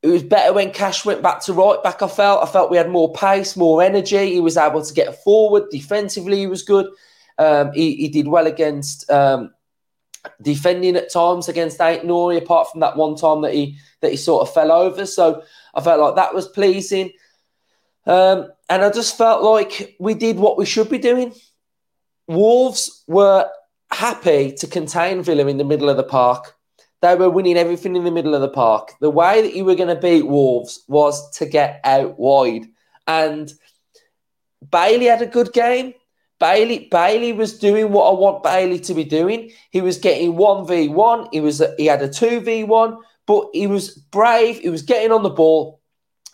It 0.02 0.08
was 0.08 0.24
better 0.24 0.54
when 0.54 0.72
Cash 0.72 1.04
went 1.04 1.22
back 1.22 1.42
to 1.44 1.54
right 1.54 1.82
back. 1.84 2.02
I 2.02 2.08
felt 2.08 2.42
I 2.42 2.50
felt 2.50 2.72
we 2.72 2.78
had 2.78 2.90
more 2.90 3.12
pace, 3.12 3.58
more 3.58 3.82
energy. 3.84 4.34
He 4.34 4.40
was 4.40 4.56
able 4.56 4.84
to 4.84 4.94
get 4.94 5.22
forward 5.24 5.70
defensively. 5.72 6.38
He 6.38 6.48
was 6.48 6.64
good. 6.64 6.88
Um, 7.38 7.72
he, 7.74 7.96
he, 7.96 8.10
did 8.10 8.28
well 8.28 8.48
against 8.48 9.10
um, 9.10 9.54
defending 10.42 10.98
at 10.98 11.12
times 11.12 11.48
against 11.48 11.80
Ait-Nouri, 11.80 12.38
apart 12.38 12.70
from 12.70 12.82
that 12.82 12.98
one 12.98 13.16
time 13.16 13.42
that 13.44 13.54
he 13.54 13.78
that 14.02 14.12
he 14.12 14.18
sort 14.18 14.42
of 14.42 14.54
fell 14.54 14.72
over. 14.72 15.06
So 15.06 15.44
I 15.74 15.82
felt 15.82 16.02
like 16.02 16.16
that 16.16 16.34
was 16.34 16.48
pleasing. 16.48 17.12
Um, 18.06 18.48
and 18.70 18.84
I 18.84 18.90
just 18.90 19.18
felt 19.18 19.44
like 19.44 19.96
we 20.00 20.14
did 20.14 20.38
what 20.38 20.58
we 20.58 20.66
should 20.66 20.90
be 20.90 20.98
doing. 20.98 21.34
Wolves 22.28 23.04
were 23.08 23.50
happy 23.92 24.54
to 24.54 24.68
contain 24.68 25.24
Villa 25.24 25.48
in 25.48 25.58
the 25.58 25.64
middle 25.64 25.90
of 25.90 25.98
the 25.98 26.04
park. 26.04 26.56
They 27.02 27.16
were 27.16 27.30
winning 27.30 27.58
everything 27.58 27.96
in 27.96 28.04
the 28.04 28.12
middle 28.12 28.36
of 28.36 28.42
the 28.42 28.50
park. 28.50 28.94
The 29.00 29.10
way 29.10 29.42
that 29.42 29.56
you 29.56 29.64
were 29.64 29.76
going 29.76 29.94
to 29.94 30.02
beat 30.02 30.28
Wolves 30.28 30.84
was 30.88 31.30
to 31.38 31.46
get 31.46 31.80
out 31.84 32.20
wide. 32.20 32.66
And 33.08 33.52
Bailey 34.70 35.06
had 35.06 35.22
a 35.22 35.28
good 35.28 35.54
game. 35.54 35.94
Bailey 36.40 36.88
Bailey 36.90 37.34
was 37.34 37.60
doing 37.60 37.92
what 37.92 38.10
I 38.10 38.18
want 38.18 38.44
Bailey 38.44 38.80
to 38.80 38.94
be 38.94 39.04
doing. 39.04 39.52
He 39.72 39.82
was 39.82 39.98
getting 39.98 40.36
one 40.38 40.66
v 40.66 40.88
one. 40.88 41.28
He 41.32 41.42
was 41.42 41.62
he 41.78 41.86
had 41.86 42.02
a 42.02 42.10
two 42.10 42.40
v 42.40 42.64
one, 42.64 42.98
but 43.26 43.48
he 43.54 43.68
was 43.68 43.90
brave. 43.90 44.60
He 44.60 44.70
was 44.70 44.82
getting 44.82 45.12
on 45.12 45.24
the 45.24 45.30
ball, 45.30 45.82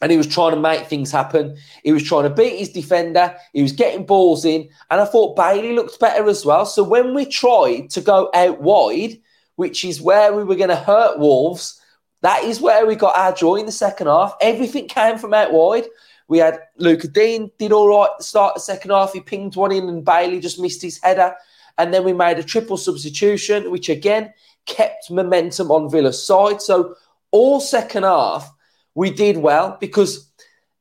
and 0.02 0.12
he 0.12 0.18
was 0.18 0.28
trying 0.28 0.54
to 0.54 0.60
make 0.60 0.86
things 0.86 1.12
happen. 1.12 1.58
He 1.84 1.92
was 1.92 2.04
trying 2.04 2.24
to 2.24 2.30
beat 2.30 2.60
his 2.60 2.70
defender. 2.70 3.36
He 3.54 3.64
was 3.64 3.72
getting 3.72 4.06
balls 4.06 4.46
in, 4.46 4.70
and 4.92 5.02
I 5.02 5.06
thought 5.06 5.36
Bailey 5.36 5.74
looked 5.74 6.00
better 6.00 6.30
as 6.30 6.46
well. 6.46 6.68
So 6.68 6.84
when 6.84 7.16
we 7.16 7.26
tried 7.26 7.90
to 7.92 8.02
go 8.02 8.30
out 8.36 8.62
wide, 8.62 9.18
which 9.56 9.86
is 9.86 10.02
where 10.02 10.34
we 10.34 10.44
were 10.44 10.56
going 10.56 10.70
to 10.70 10.76
hurt 10.76 11.20
Wolves, 11.20 11.82
that 12.22 12.44
is 12.44 12.60
where 12.60 12.86
we 12.86 12.96
got 12.96 13.18
our 13.18 13.34
joy 13.34 13.56
in 13.56 13.66
the 13.66 13.72
second 13.72 14.08
half. 14.08 14.36
Everything 14.42 14.88
came 14.88 15.18
from 15.18 15.34
out 15.34 15.54
wide. 15.54 15.86
We 16.28 16.40
had 16.40 16.60
Lucas 16.78 17.10
Digne 17.10 17.52
did 17.60 17.72
all 17.72 17.88
right 17.88 18.10
the 18.18 18.24
start 18.24 18.56
the 18.56 18.62
second 18.62 18.92
half. 18.92 19.14
He 19.14 19.20
pinged 19.20 19.56
one 19.56 19.72
in 19.72 19.88
and 19.88 20.04
Bailey 20.04 20.40
just 20.40 20.60
missed 20.60 20.82
his 20.82 21.00
header. 21.02 21.36
And 21.78 21.94
then 21.94 22.04
we 22.04 22.14
made 22.14 22.40
a 22.40 22.44
triple 22.44 22.78
substitution, 22.78 23.70
which 23.70 23.90
again 23.90 24.34
kept 24.66 25.12
momentum 25.12 25.72
on 25.72 25.90
Villa's 25.90 26.26
side. 26.26 26.62
So 26.62 26.96
all 27.32 27.60
second 27.60 28.04
half, 28.04 28.52
we 28.96 29.12
did 29.12 29.38
well 29.38 29.78
because 29.80 30.32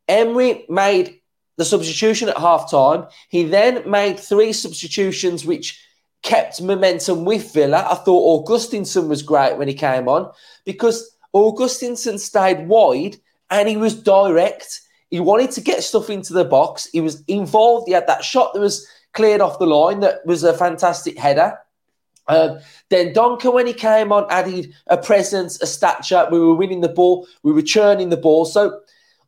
Emery 0.09 0.65
made 0.69 1.21
the 1.57 1.65
substitution 1.65 2.29
at 2.29 2.39
half 2.39 2.71
time. 2.71 3.07
He 3.29 3.45
then 3.45 3.89
made 3.89 4.19
three 4.19 4.53
substitutions, 4.53 5.45
which 5.45 5.84
kept 6.25 6.61
momentum 6.61 7.25
with 7.25 7.55
Villa. 7.55 7.87
I 7.89 7.95
thought 7.95 8.47
Augustinsson 8.47 9.07
was 9.07 9.23
great 9.23 9.57
when 9.57 9.69
he 9.69 9.75
came 9.75 10.09
on 10.09 10.33
because 10.65 11.17
Augustinsson 11.33 12.19
stayed 12.19 12.67
wide 12.67 13.17
and 13.51 13.69
he 13.69 13.77
was 13.77 13.95
direct 13.95 14.81
he 15.15 15.21
wanted 15.21 15.53
to 15.53 15.61
get 15.61 15.85
stuff 15.85 16.11
into 16.11 16.33
the 16.33 16.45
box. 16.45 16.89
He 16.93 17.01
was 17.01 17.23
involved. 17.29 17.87
He 17.87 17.95
had 17.95 18.09
that 18.09 18.25
shot 18.25 18.53
that 18.53 18.59
was 18.59 18.85
cleared 19.13 19.41
off 19.41 19.61
the 19.61 19.67
line 19.67 20.01
that 20.01 20.27
was 20.27 20.43
a 20.43 20.53
fantastic 20.53 21.17
header. 21.17 21.57
Um, 22.27 22.59
then 22.89 23.15
Donker, 23.15 23.55
when 23.55 23.69
he 23.69 23.75
came 23.75 24.11
on, 24.11 24.27
added 24.29 24.75
a 24.89 24.97
presence, 24.97 25.63
a 25.63 25.69
stature. 25.69 26.27
We 26.33 26.41
were 26.41 26.57
winning 26.57 26.81
the 26.81 26.89
ball. 26.89 27.29
We 27.45 27.53
were 27.53 27.63
churning 27.63 28.09
the 28.09 28.17
ball. 28.17 28.45
So 28.45 28.81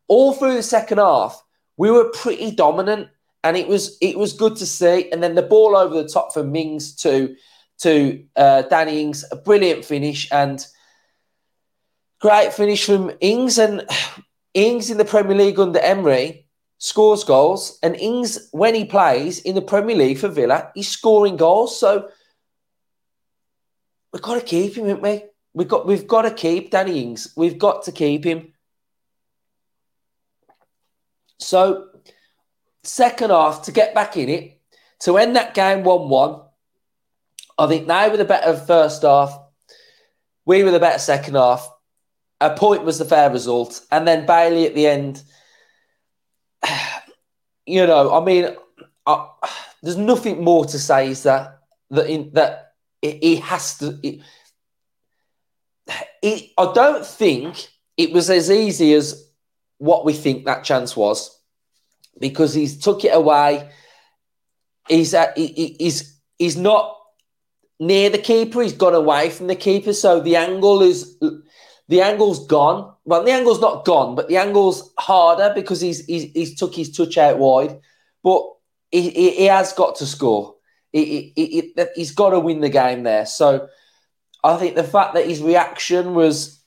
all 0.09 0.33
through 0.33 0.55
the 0.55 0.63
second 0.65 0.99
half, 0.99 1.41
we 1.77 1.93
were 1.93 2.11
pretty 2.11 2.51
dominant, 2.51 3.09
and 3.45 3.57
it 3.57 3.69
was 3.69 3.97
it 4.01 4.19
was 4.19 4.33
good 4.33 4.57
to 4.57 4.67
see. 4.67 5.11
And 5.11 5.23
then 5.23 5.35
the 5.35 5.43
ball 5.43 5.77
over 5.77 6.03
the 6.03 6.09
top 6.09 6.33
for 6.33 6.43
Mings 6.45 6.95
to 6.97 7.37
to 7.79 8.25
uh, 8.37 8.63
Danny 8.63 9.03
Ings, 9.03 9.25
a 9.31 9.37
brilliant 9.37 9.85
finish 9.85 10.29
and 10.33 10.67
great 12.21 12.53
finish 12.53 12.85
from 12.85 13.13
Ings. 13.21 13.59
And 13.59 13.87
Ings 14.55 14.91
in 14.91 14.99
the 14.99 15.05
Premier 15.05 15.37
League 15.37 15.61
under 15.61 15.79
Emery 15.79 16.47
scores 16.79 17.25
goals, 17.25 17.79
and 17.83 17.95
Ings, 17.97 18.49
when 18.53 18.75
he 18.75 18.85
plays 18.85 19.39
in 19.41 19.55
the 19.55 19.63
Premier 19.63 19.97
League 19.97 20.19
for 20.19 20.29
Villa, 20.29 20.71
he's 20.75 20.89
scoring 20.89 21.37
goals. 21.37 21.79
So 21.79 22.09
we've 24.13 24.23
got 24.23 24.41
to 24.41 24.47
keep 24.47 24.77
him, 24.77 24.87
haven't 24.87 25.03
we? 25.03 25.25
We've 25.55 25.69
got 25.69 25.87
we've 25.87 26.07
got 26.07 26.23
to 26.23 26.31
keep 26.31 26.71
Danny 26.71 27.03
Ings. 27.03 27.33
We've 27.37 27.59
got 27.59 27.85
to 27.85 27.93
keep 27.93 28.25
him. 28.25 28.53
So 31.39 31.89
second 32.87 33.31
half 33.31 33.63
to 33.63 33.73
get 33.73 33.95
back 33.95 34.17
in 34.17 34.29
it, 34.29 34.61
to 35.01 35.19
end 35.19 35.37
that 35.37 35.55
game 35.55 35.85
1-1. 35.85 36.45
I 37.59 37.67
think 37.67 37.87
they 37.87 38.09
were 38.09 38.17
the 38.17 38.25
better 38.25 38.57
first 38.57 39.03
half. 39.03 39.39
We 40.45 40.63
were 40.63 40.71
the 40.71 40.81
better 40.81 40.99
second 40.99 41.35
half 41.35 41.69
a 42.41 42.55
point 42.55 42.85
was 42.85 42.99
the 42.99 43.05
fair 43.05 43.31
result, 43.31 43.85
and 43.91 44.07
then 44.07 44.27
Bailey 44.27 44.67
at 44.67 44.75
the 44.75 44.87
end. 44.87 45.23
You 47.69 47.85
know, 47.85 48.15
I 48.15 48.25
mean, 48.25 48.55
I, 49.07 49.27
there's 49.83 49.97
nothing 49.97 50.45
more 50.45 50.67
to 50.67 50.79
say. 50.79 51.09
Is 51.11 51.25
that 51.25 51.59
that 51.91 52.09
in, 52.09 52.31
that 52.35 52.75
he 53.03 53.35
has 53.39 53.79
to. 53.79 53.99
It, 54.05 54.21
it, 56.23 56.51
I 56.57 56.73
don't 56.73 57.05
think 57.05 57.67
it 57.97 58.13
was 58.13 58.31
as 58.31 58.53
easy 58.53 58.95
as 58.95 59.29
what 59.79 60.05
we 60.05 60.13
think 60.13 60.45
that 60.45 60.63
chance 60.63 60.97
was, 60.97 61.36
because 62.19 62.55
he's 62.55 62.79
took 62.79 63.05
it 63.05 63.15
away. 63.15 63.71
He's 64.89 65.15
uh, 65.15 65.23
at, 65.23 65.39
he, 65.39 65.77
he's 65.79 66.19
he's 66.39 66.57
not 66.57 66.97
near 67.79 68.11
the 68.11 68.19
keeper. 68.19 68.63
He's 68.63 68.73
gone 68.73 68.95
away 68.95 69.31
from 69.31 69.47
the 69.47 69.57
keeper, 69.57 69.93
so 69.93 70.21
the 70.21 70.37
angle 70.37 70.83
is 70.83 71.19
the 71.89 72.03
angle's 72.03 72.47
gone. 72.47 72.93
Well, 73.05 73.25
the 73.25 73.33
angle's 73.33 73.61
not 73.61 73.85
gone, 73.85 74.15
but 74.15 74.29
the 74.29 74.37
angle's 74.37 74.93
harder 74.99 75.53
because 75.55 75.81
he's 75.81 76.05
he's, 76.07 76.33
he's 76.33 76.59
took 76.59 76.75
his 76.75 76.97
touch 76.97 77.19
out 77.19 77.39
wide. 77.39 77.81
But 78.23 78.43
he, 78.91 79.11
he, 79.11 79.31
he 79.31 79.45
has 79.45 79.73
got 79.73 79.97
to 79.97 80.07
score. 80.07 80.55
He, 80.93 81.33
he, 81.37 81.75
he's 81.95 82.13
got 82.13 82.31
to 82.31 82.41
win 82.41 82.61
the 82.61 82.71
game 82.71 83.03
there. 83.03 83.27
So 83.27 83.69
I 84.43 84.57
think 84.57 84.75
the 84.75 84.85
fact 84.85 85.15
that 85.15 85.27
his 85.27 85.43
reaction 85.43 86.15
was, 86.15 86.63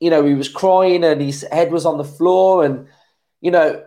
you 0.00 0.08
know, 0.08 0.24
he 0.24 0.34
was 0.34 0.48
crying 0.48 1.04
and 1.04 1.20
his 1.20 1.46
head 1.52 1.70
was 1.70 1.84
on 1.84 1.98
the 1.98 2.04
floor, 2.04 2.64
and 2.64 2.86
you 3.40 3.50
know 3.50 3.84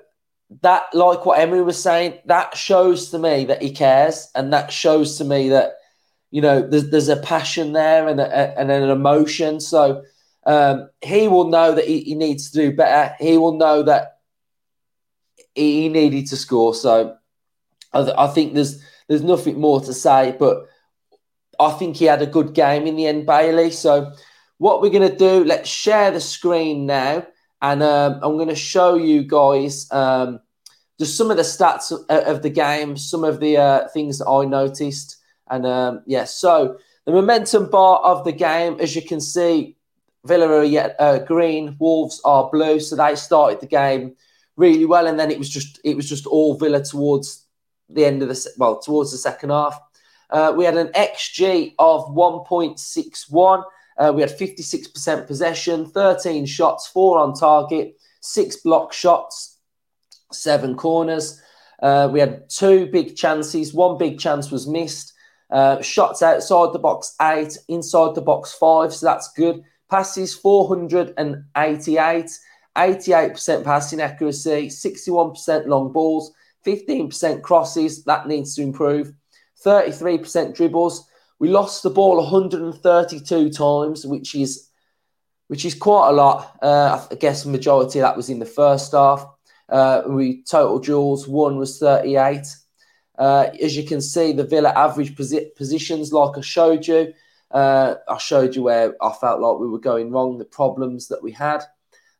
that, 0.62 0.84
like 0.94 1.26
what 1.26 1.40
Emery 1.40 1.64
was 1.64 1.82
saying, 1.82 2.20
that 2.26 2.56
shows 2.56 3.10
to 3.12 3.20
me 3.20 3.46
that 3.46 3.62
he 3.62 3.72
cares, 3.72 4.30
and 4.36 4.54
that 4.54 4.72
shows 4.72 5.18
to 5.18 5.24
me 5.24 5.50
that 5.50 5.74
you 6.32 6.42
know 6.42 6.62
there's, 6.62 6.90
there's 6.90 7.10
a 7.10 7.18
passion 7.18 7.74
there 7.74 8.08
and, 8.08 8.20
a, 8.20 8.60
and 8.60 8.72
an 8.72 8.90
emotion. 8.90 9.60
So 9.60 10.04
um, 10.46 10.90
he 11.02 11.28
will 11.28 11.50
know 11.50 11.74
that 11.74 11.88
he, 11.88 12.02
he, 12.02 12.16
needs 12.16 12.52
to 12.52 12.58
do 12.58 12.76
better. 12.76 13.16
He 13.20 13.38
will 13.38 13.58
know 13.58 13.84
that 13.84 14.20
he 15.56 15.90
needed 15.90 16.28
to 16.28 16.38
score. 16.38 16.76
So 16.76 17.18
I, 17.94 18.04
th- 18.04 18.16
I, 18.18 18.28
think 18.28 18.54
there's 18.54 18.84
there's 19.08 19.24
nothing 19.24 19.60
more 19.60 19.82
to 19.82 19.94
say, 19.94 20.36
but 20.38 20.68
I 21.60 21.72
think 21.72 21.96
he 21.96 22.06
had 22.06 22.22
a 22.22 22.28
good 22.28 22.54
game 22.54 22.86
in 22.86 22.96
the 22.96 23.08
end, 23.08 23.26
Bailey. 23.26 23.72
So 23.72 24.12
what 24.58 24.82
we're 24.82 24.92
going 24.92 25.10
to 25.10 25.18
do, 25.18 25.44
let's 25.44 25.70
share 25.70 26.12
the 26.12 26.22
screen 26.22 26.86
now, 26.86 27.26
and 27.62 27.82
um, 27.84 28.20
I'm 28.22 28.36
going 28.38 28.50
to 28.50 28.56
show 28.56 28.96
you 28.96 29.24
guys 29.24 29.92
um, 29.92 30.40
just 31.00 31.18
some 31.18 31.32
of 31.32 31.38
the 31.38 31.44
stats 31.44 31.92
of, 31.92 32.06
of 32.10 32.42
the 32.42 32.50
game, 32.50 32.98
some 32.98 33.24
of 33.24 33.40
the 33.40 33.58
uh, 33.58 33.88
things 33.90 34.20
that 34.20 34.28
I 34.28 34.46
noticed, 34.46 35.18
and 35.50 35.66
um, 35.66 36.02
yeah, 36.06 36.26
so. 36.26 36.78
The 37.06 37.12
momentum 37.12 37.70
bar 37.70 38.00
of 38.00 38.24
the 38.24 38.32
game, 38.32 38.78
as 38.80 38.96
you 38.96 39.02
can 39.04 39.22
see, 39.22 39.78
Villa 40.26 40.48
are 40.48 40.64
yet 40.64 40.96
uh, 41.00 41.20
green, 41.20 41.78
Wolves 41.80 42.20
are 42.26 42.50
blue. 42.50 42.80
So 42.80 42.96
they 42.96 43.16
started 43.16 43.62
the 43.62 43.68
game 43.68 44.16
really 44.58 44.86
well, 44.86 45.08
and 45.08 45.20
then 45.20 45.32
it 45.32 45.38
was 45.38 45.50
just 45.50 45.80
it 45.84 45.96
was 45.96 46.10
just 46.10 46.26
all 46.26 46.58
Villa 46.58 46.84
towards 46.84 47.46
the 47.90 48.06
end 48.06 48.24
of 48.24 48.30
the 48.30 48.50
well 48.58 48.80
towards 48.80 49.12
the 49.12 49.18
second 49.18 49.52
half. 49.52 49.80
Uh, 50.32 50.54
we 50.58 50.66
had 50.66 50.76
an 50.76 50.88
xG 50.90 51.76
of 51.78 52.08
1.61. 52.08 53.64
Uh, 53.98 54.12
we 54.14 54.22
had 54.22 54.38
56% 54.38 55.28
possession, 55.28 55.86
13 55.86 56.46
shots, 56.46 56.88
four 56.88 57.20
on 57.20 57.34
target, 57.34 57.98
six 58.22 58.58
block 58.58 58.92
shots, 58.92 59.58
seven 60.32 60.76
corners. 60.76 61.42
Uh, 61.82 62.10
we 62.12 62.20
had 62.20 62.50
two 62.50 62.88
big 62.88 63.16
chances. 63.16 63.74
One 63.74 63.98
big 63.98 64.20
chance 64.20 64.52
was 64.52 64.68
missed. 64.68 65.14
Uh, 65.50 65.82
shots 65.82 66.22
outside 66.22 66.74
the 66.74 66.80
box, 66.80 67.16
eight, 67.22 67.58
inside 67.68 68.16
the 68.16 68.22
box, 68.22 68.54
five. 68.54 68.94
So 68.94 69.06
that's 69.06 69.32
good 69.34 69.64
passes 69.90 70.36
488, 70.36 72.40
88% 72.76 73.64
passing 73.64 74.02
accuracy, 74.02 74.68
61% 74.68 75.68
long 75.68 75.92
balls, 75.92 76.34
15% 76.66 77.42
crosses, 77.42 78.04
that 78.06 78.28
needs 78.28 78.56
to 78.56 78.62
improve, 78.62 79.14
33% 79.64 80.56
dribbles, 80.56 81.08
We 81.40 81.50
lost 81.50 81.84
the 81.84 81.90
ball 81.90 82.18
132 82.18 83.50
times, 83.50 84.06
which 84.06 84.36
is 84.36 84.70
which 85.48 85.66
is 85.66 85.76
quite 85.76 86.10
a 86.10 86.14
lot. 86.14 86.58
Uh, 86.62 87.06
I 87.12 87.16
guess 87.16 87.46
majority 87.46 88.00
of 88.00 88.04
that 88.04 88.18
was 88.18 88.30
in 88.30 88.40
the 88.40 88.46
first 88.46 88.94
half. 88.94 89.28
Uh, 89.70 90.04
we 90.08 90.44
total 90.44 90.80
duels 90.80 91.28
one 91.28 91.58
was 91.58 91.80
38. 91.80 92.46
Uh, 93.18 93.48
as 93.62 93.78
you 93.78 93.84
can 93.84 94.02
see, 94.02 94.34
the 94.34 94.44
Villa 94.44 94.70
average 94.70 95.16
posi- 95.16 95.56
positions, 95.56 96.12
like 96.12 96.38
I 96.38 96.42
showed 96.42 96.86
you, 96.88 97.14
uh, 97.52 97.96
I 98.08 98.18
showed 98.18 98.56
you 98.56 98.64
where 98.64 98.96
I 99.02 99.12
felt 99.14 99.40
like 99.40 99.60
we 99.60 99.70
were 99.70 99.80
going 99.80 100.12
wrong, 100.12 100.38
the 100.38 100.46
problems 100.46 101.08
that 101.08 101.24
we 101.24 101.32
had. 101.32 101.64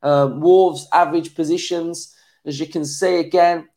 Um, 0.02 0.40
Wolves 0.40 0.88
average 0.94 1.36
positions, 1.36 2.16
as 2.46 2.60
you 2.60 2.68
can 2.68 2.86
see 2.86 3.18
again, 3.18 3.68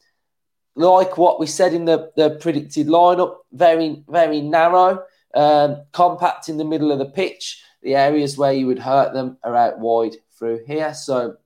like 0.77 1.19
what 1.19 1.41
we 1.41 1.47
said 1.47 1.75
in 1.75 1.85
the, 1.87 2.13
the 2.17 2.31
predicted 2.31 2.87
lineup, 2.87 3.39
very, 3.53 4.05
very 4.09 4.41
narrow, 4.41 5.03
um, 5.39 5.85
compact 5.93 6.49
in 6.49 6.57
the 6.57 6.65
middle 6.65 6.91
of 6.91 6.99
the 6.99 7.07
pitch. 7.07 7.63
The 7.83 7.95
areas 7.95 8.37
where 8.37 8.53
you 8.53 8.67
would 8.67 8.81
hurt 8.81 9.15
them 9.15 9.39
are 9.45 9.55
out 9.55 9.79
wide 9.79 10.17
through 10.37 10.65
here. 10.67 10.93
So, 10.95 11.37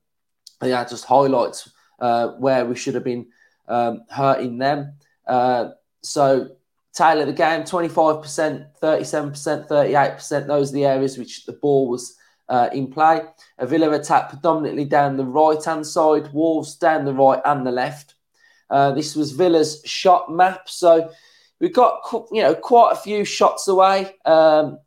yeah, 0.63 0.83
just 0.87 1.05
highlights 1.05 1.71
uh, 2.01 2.29
where 2.39 2.65
we 2.65 2.75
should 2.75 2.95
have 2.95 3.05
been 3.05 3.27
um, 3.69 4.05
hurting 4.11 4.57
them. 4.57 4.95
Uh, 5.27 5.71
so, 6.03 6.57
tailor 6.95 7.27
the 7.27 7.35
game 7.35 7.65
25%, 7.65 8.67
37%, 8.83 9.69
38%. 9.69 10.47
Those 10.47 10.71
are 10.71 10.75
the 10.75 10.87
areas 10.87 11.19
which 11.19 11.45
the 11.45 11.53
ball 11.53 11.89
was 11.89 12.17
uh, 12.49 12.71
in 12.73 12.91
play. 12.91 13.21
A 13.59 13.67
Villa 13.67 13.91
attack 13.91 14.31
predominantly 14.31 14.87
down 14.87 15.19
the 15.19 15.27
right 15.27 15.63
hand 15.63 15.87
side, 15.87 16.33
Wolves 16.33 16.77
down 16.77 17.05
the 17.05 17.13
right 17.13 17.43
and 17.45 17.67
the 17.67 17.71
left. 17.71 18.15
Uh, 18.71 18.93
this 18.93 19.15
was 19.15 19.33
Villa's 19.33 19.83
shot 19.85 20.33
map. 20.33 20.67
So 20.71 21.11
we 21.63 21.69
got 21.69 22.01
you 22.33 22.43
know 22.43 22.55
quite 22.57 22.91
a 22.93 22.97
few 22.97 23.25
shots 23.25 23.69
away. 23.69 24.17
Um, 24.27 24.81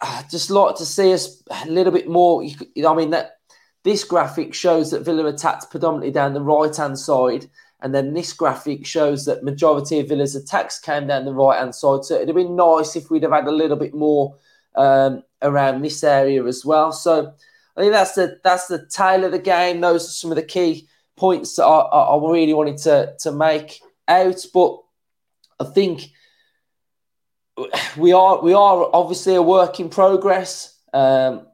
I 0.00 0.24
just 0.30 0.50
like 0.50 0.76
to 0.76 0.86
see 0.86 1.12
us 1.12 1.42
a 1.50 1.68
little 1.68 1.92
bit 1.92 2.06
more. 2.06 2.44
I 2.44 2.94
mean 2.94 3.10
that 3.10 3.38
this 3.82 4.04
graphic 4.04 4.52
shows 4.52 4.90
that 4.90 5.06
Villa 5.06 5.24
attacked 5.24 5.70
predominantly 5.70 6.12
down 6.12 6.34
the 6.34 6.42
right 6.42 6.76
hand 6.76 6.98
side, 6.98 7.48
and 7.80 7.94
then 7.94 8.12
this 8.12 8.34
graphic 8.34 8.84
shows 8.84 9.24
that 9.24 9.42
majority 9.42 9.98
of 9.98 10.08
Villa's 10.08 10.36
attacks 10.36 10.78
came 10.78 11.06
down 11.06 11.24
the 11.24 11.32
right 11.32 11.58
hand 11.58 11.74
side. 11.74 12.04
So 12.04 12.16
it'd 12.16 12.28
have 12.28 12.36
been 12.36 12.54
nice 12.56 12.94
if 12.94 13.10
we'd 13.10 13.22
have 13.22 13.32
had 13.32 13.46
a 13.46 13.50
little 13.50 13.78
bit 13.78 13.94
more 13.94 14.36
um, 14.76 15.22
around 15.40 15.80
this 15.80 16.04
area 16.04 16.44
as 16.44 16.62
well. 16.62 16.92
So 16.92 17.32
I 17.74 17.80
think 17.80 17.92
that's 17.92 18.12
the 18.12 18.38
that's 18.44 18.66
the 18.66 18.86
tale 18.86 19.24
of 19.24 19.32
the 19.32 19.38
game. 19.38 19.80
Those 19.80 20.04
are 20.04 20.12
some 20.12 20.30
of 20.30 20.36
the 20.36 20.42
key 20.42 20.88
points 21.16 21.56
that 21.56 21.64
I, 21.64 21.80
I 21.80 22.16
really 22.16 22.52
wanted 22.52 22.76
to 22.78 23.14
to 23.20 23.32
make 23.32 23.80
out, 24.08 24.44
but 24.52 24.78
I 25.60 25.64
think 25.64 26.10
we 27.96 28.12
are 28.12 28.42
we 28.42 28.54
are 28.54 28.90
obviously 28.92 29.34
a 29.34 29.42
work 29.42 29.78
in 29.78 29.88
progress. 29.88 30.76
Um, 30.92 31.46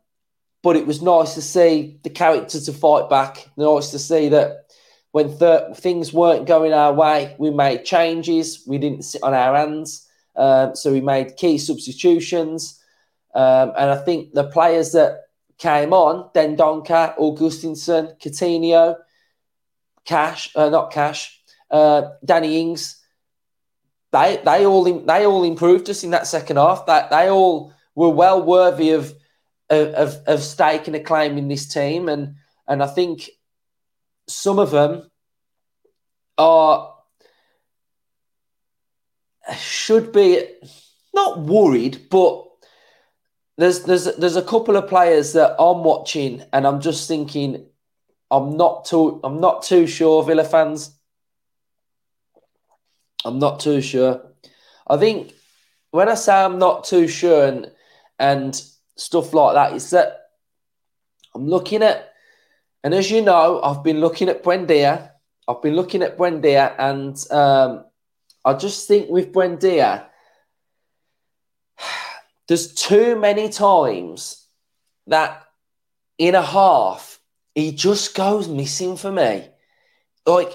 but 0.67 0.75
it 0.75 0.85
was 0.85 1.01
nice 1.01 1.35
to 1.35 1.43
see 1.43 2.01
the 2.03 2.11
character 2.11 2.61
to 2.61 2.73
fight 2.73 3.09
back. 3.09 3.49
Nice 3.57 3.93
to 3.93 4.01
see 4.01 4.29
that 4.31 4.67
when 5.13 5.39
th- 5.39 5.77
things 5.77 6.13
weren't 6.13 6.49
going 6.49 6.73
our 6.73 6.93
way, 6.93 7.37
we 7.39 7.51
made 7.51 7.85
changes. 7.85 8.65
We 8.67 8.79
didn't 8.79 9.03
sit 9.03 9.23
on 9.23 9.33
our 9.33 9.55
hands, 9.55 10.09
um, 10.35 10.75
so 10.75 10.93
we 10.93 11.01
made 11.01 11.37
key 11.37 11.59
substitutions. 11.59 12.83
Um, 13.33 13.75
and 13.79 13.91
I 13.91 13.97
think 13.97 14.33
the 14.33 14.49
players 14.49 14.91
that 14.91 15.29
came 15.57 15.93
on, 15.93 16.31
Dendoncker, 16.35 17.17
Augustinsson, 17.17 18.21
Coutinho, 18.21 18.97
Cash, 20.05 20.51
uh, 20.57 20.69
not 20.69 20.91
Cash, 20.91 21.41
uh, 21.71 22.11
Danny 22.25 22.61
Ings. 22.61 22.96
They 24.17 24.41
they 24.45 24.65
all 24.65 24.85
they 24.85 25.27
all 25.27 25.45
improved 25.45 25.91
us 25.91 26.03
in 26.03 26.11
that 26.11 26.27
second 26.27 26.57
half. 26.57 26.87
That 26.87 27.11
they 27.11 27.29
all 27.29 27.75
were 27.95 28.09
well 28.09 28.43
worthy 28.43 28.93
of 28.93 29.15
of, 29.69 30.17
of 30.27 30.43
staking 30.43 30.95
a 30.95 31.01
claim 31.01 31.37
in 31.37 31.49
this 31.49 31.67
team, 31.67 32.09
and 32.09 32.37
and 32.67 32.83
I 32.83 32.87
think 32.87 33.29
some 34.27 34.59
of 34.59 34.71
them 34.71 35.11
are 36.39 36.95
should 39.59 40.13
be 40.13 40.47
not 41.15 41.41
worried, 41.41 42.09
but 42.11 42.47
there's 43.59 43.83
there's 43.83 44.05
there's 44.17 44.37
a 44.37 44.43
couple 44.43 44.77
of 44.77 44.89
players 44.89 45.35
that 45.35 45.57
I'm 45.59 45.85
watching, 45.85 46.43
and 46.55 46.67
I'm 46.67 46.81
just 46.81 47.07
thinking 47.07 47.67
I'm 48.31 48.57
not 48.57 48.87
too 48.87 49.21
I'm 49.23 49.41
not 49.41 49.63
too 49.63 49.87
sure, 49.87 50.25
Villa 50.25 50.45
fans. 50.45 50.96
I'm 53.27 53.39
not 53.39 53.61
too 53.61 53.81
sure. 53.81 54.23
I 54.87 54.97
think 54.97 55.33
when 55.91 56.09
I 56.09 56.15
say 56.15 56.33
I'm 56.33 56.59
not 56.59 56.85
too 56.85 57.09
sure 57.09 57.47
and 57.47 57.71
and 58.19 58.61
stuff 58.97 59.35
like 59.35 59.55
that, 59.55 59.75
it's 59.75 59.91
that 59.91 60.29
I'm 61.35 61.47
looking 61.49 61.83
at 61.83 62.13
and 62.85 62.95
as 62.95 63.11
you 63.11 63.21
know, 63.21 63.61
I've 63.63 63.83
been 63.83 63.99
looking 63.99 64.29
at 64.29 64.45
Buendia. 64.45 65.11
I've 65.49 65.61
been 65.61 65.75
looking 65.75 66.03
at 66.03 66.17
Buendia 66.17 66.75
and 66.79 67.17
um, 67.33 67.85
I 68.45 68.55
just 68.55 68.87
think 68.87 69.11
with 69.11 69.33
Buendia, 69.33 70.07
there's 72.49 72.73
too 72.75 73.19
many 73.19 73.49
times 73.49 74.47
that 75.09 75.43
in 76.17 76.37
a 76.37 76.43
half 76.43 77.19
he 77.57 77.73
just 77.73 78.15
goes 78.15 78.49
missing 78.49 78.97
for 78.97 79.11
me. 79.11 79.49
Like 80.27 80.53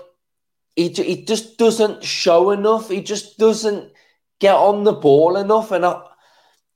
he, 0.90 1.04
he 1.04 1.26
just 1.26 1.58
doesn't 1.58 2.04
show 2.04 2.52
enough. 2.52 2.90
He 2.90 3.02
just 3.02 3.38
doesn't 3.38 3.92
get 4.40 4.56
on 4.56 4.84
the 4.84 4.94
ball 4.94 5.38
enough. 5.38 5.72
And 5.72 5.86
I 5.86 6.02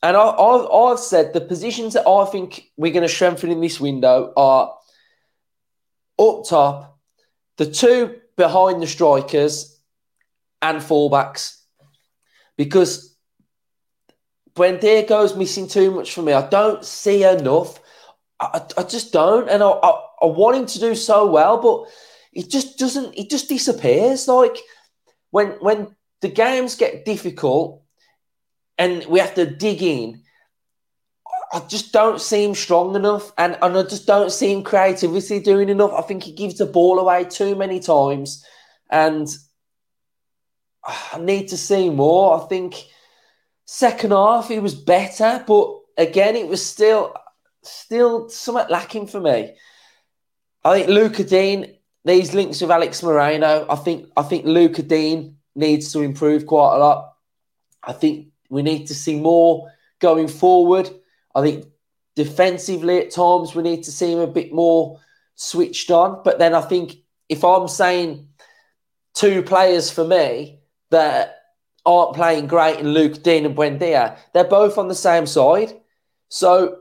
and 0.04 0.16
I, 0.16 0.30
I've, 0.30 0.68
I've 0.72 1.00
said 1.00 1.34
the 1.34 1.42
positions 1.42 1.94
that 1.94 2.08
I 2.08 2.26
think 2.26 2.72
we're 2.78 2.94
going 2.94 3.08
to 3.08 3.10
strengthen 3.10 3.52
in 3.52 3.62
this 3.62 3.80
window 3.80 4.34
are 4.38 4.76
up 6.20 6.46
top, 6.48 7.00
the 7.58 7.66
two 7.66 8.20
behind 8.38 8.82
the 8.82 8.88
strikers, 8.88 9.80
and 10.62 10.80
fullbacks. 10.80 11.60
Because 12.58 13.16
Buendia 14.54 15.08
goes 15.08 15.36
missing 15.36 15.68
too 15.68 15.92
much 15.92 16.14
for 16.14 16.22
me. 16.22 16.34
I 16.34 16.48
don't 16.48 16.86
see 16.86 17.24
enough. 17.24 17.80
I, 18.40 18.62
I 18.78 18.84
just 18.84 19.12
don't. 19.12 19.50
And 19.50 19.64
I, 19.64 19.70
I, 19.70 19.90
I 20.22 20.26
want 20.26 20.58
him 20.58 20.66
to 20.66 20.80
do 20.80 20.96
so 20.96 21.30
well, 21.30 21.62
but 21.62 21.94
it 22.36 22.50
just 22.50 22.78
doesn't. 22.78 23.18
It 23.18 23.30
just 23.30 23.50
disappears. 23.50 24.28
Like 24.28 24.58
when 25.32 25.52
when 25.62 25.96
the 26.22 26.30
games 26.30 26.76
get 26.76 27.06
difficult 27.06 27.82
and 28.78 29.06
we 29.06 29.20
have 29.20 29.36
to 29.36 29.46
dig 29.46 29.82
in. 29.82 30.22
I 31.54 31.60
just 31.60 31.94
don't 31.94 32.20
seem 32.20 32.54
strong 32.56 32.96
enough, 32.96 33.32
and, 33.38 33.58
and 33.62 33.78
I 33.78 33.84
just 33.84 34.08
don't 34.08 34.32
see 34.32 34.52
him 34.52 34.64
creativity 34.64 35.40
doing 35.40 35.70
enough. 35.70 35.94
I 35.94 36.02
think 36.02 36.24
he 36.24 36.34
gives 36.34 36.58
the 36.58 36.66
ball 36.66 37.00
away 37.00 37.24
too 37.24 37.56
many 37.56 37.80
times, 37.80 38.44
and 38.90 39.28
I 40.84 41.20
need 41.20 41.50
to 41.50 41.58
see 41.58 41.90
more. 41.90 42.42
I 42.42 42.48
think 42.48 42.84
second 43.66 44.12
half 44.12 44.50
he 44.50 44.60
was 44.60 44.76
better, 44.76 45.44
but 45.48 45.80
again 45.98 46.36
it 46.36 46.48
was 46.48 46.66
still 46.66 47.14
still 47.64 48.30
somewhat 48.30 48.72
lacking 48.72 49.08
for 49.08 49.20
me. 49.20 49.56
I 50.64 50.74
think 50.74 50.90
Luca 50.90 51.24
Digne, 51.24 51.75
these 52.06 52.34
links 52.34 52.62
with 52.62 52.72
Alex 52.72 53.02
Moreno, 53.04 53.66
I 53.70 53.76
think 53.76 54.10
I 54.16 54.22
think 54.22 54.46
Lucas 54.46 54.86
Digne 54.86 55.36
needs 55.56 55.92
to 55.94 56.02
improve 56.02 56.46
quite 56.46 56.76
a 56.76 56.80
lot. 56.80 57.14
I 57.84 57.94
think 57.94 58.28
we 58.50 58.62
need 58.62 58.88
to 58.88 58.96
see 58.96 59.20
more 59.20 59.72
going 60.00 60.28
forward. 60.28 60.90
I 61.34 61.42
think 61.42 61.66
defensively 62.16 63.00
at 63.00 63.12
times 63.12 63.56
we 63.56 63.64
need 63.64 63.84
to 63.84 63.92
see 63.92 64.12
him 64.12 64.20
a 64.20 64.28
bit 64.28 64.54
more 64.54 65.00
switched 65.36 65.92
on. 65.92 66.22
But 66.24 66.40
then 66.40 66.54
I 66.54 66.62
think 66.62 66.98
if 67.28 67.44
I'm 67.44 67.68
saying 67.68 68.28
two 69.14 69.42
players 69.42 69.90
for 69.90 70.06
me 70.06 70.60
that 70.92 71.40
aren't 71.86 72.16
playing 72.16 72.48
great 72.48 72.80
in 72.80 72.94
Lucas 72.94 73.20
Digne 73.20 73.46
and 73.46 73.56
Buendia, 73.56 74.18
they're 74.34 74.44
both 74.44 74.78
on 74.78 74.88
the 74.88 74.96
same 74.96 75.26
side. 75.26 75.74
So 76.30 76.80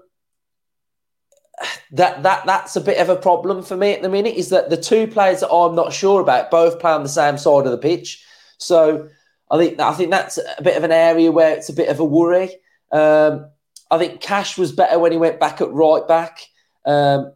that 1.92 2.22
that 2.22 2.46
that's 2.46 2.76
a 2.76 2.80
bit 2.80 2.98
of 2.98 3.08
a 3.08 3.16
problem 3.16 3.62
for 3.62 3.76
me 3.76 3.92
at 3.92 4.02
the 4.02 4.08
minute. 4.08 4.34
Is 4.34 4.50
that 4.50 4.70
the 4.70 4.76
two 4.76 5.06
players 5.06 5.40
that 5.40 5.50
I'm 5.50 5.74
not 5.74 5.92
sure 5.92 6.20
about 6.20 6.50
both 6.50 6.80
play 6.80 6.92
on 6.92 7.02
the 7.02 7.08
same 7.08 7.38
side 7.38 7.66
of 7.66 7.70
the 7.70 7.78
pitch. 7.78 8.24
So 8.58 9.08
I 9.50 9.58
think 9.58 9.80
I 9.80 9.92
think 9.94 10.10
that's 10.10 10.38
a 10.38 10.62
bit 10.62 10.76
of 10.76 10.84
an 10.84 10.92
area 10.92 11.30
where 11.30 11.54
it's 11.54 11.68
a 11.68 11.74
bit 11.74 11.88
of 11.88 12.00
a 12.00 12.04
worry. 12.04 12.50
Um, 12.90 13.46
I 13.90 13.98
think 13.98 14.20
Cash 14.20 14.58
was 14.58 14.72
better 14.72 14.98
when 14.98 15.12
he 15.12 15.18
went 15.18 15.40
back 15.40 15.60
at 15.60 15.72
right 15.72 16.06
back. 16.06 16.40
Um, 16.84 17.32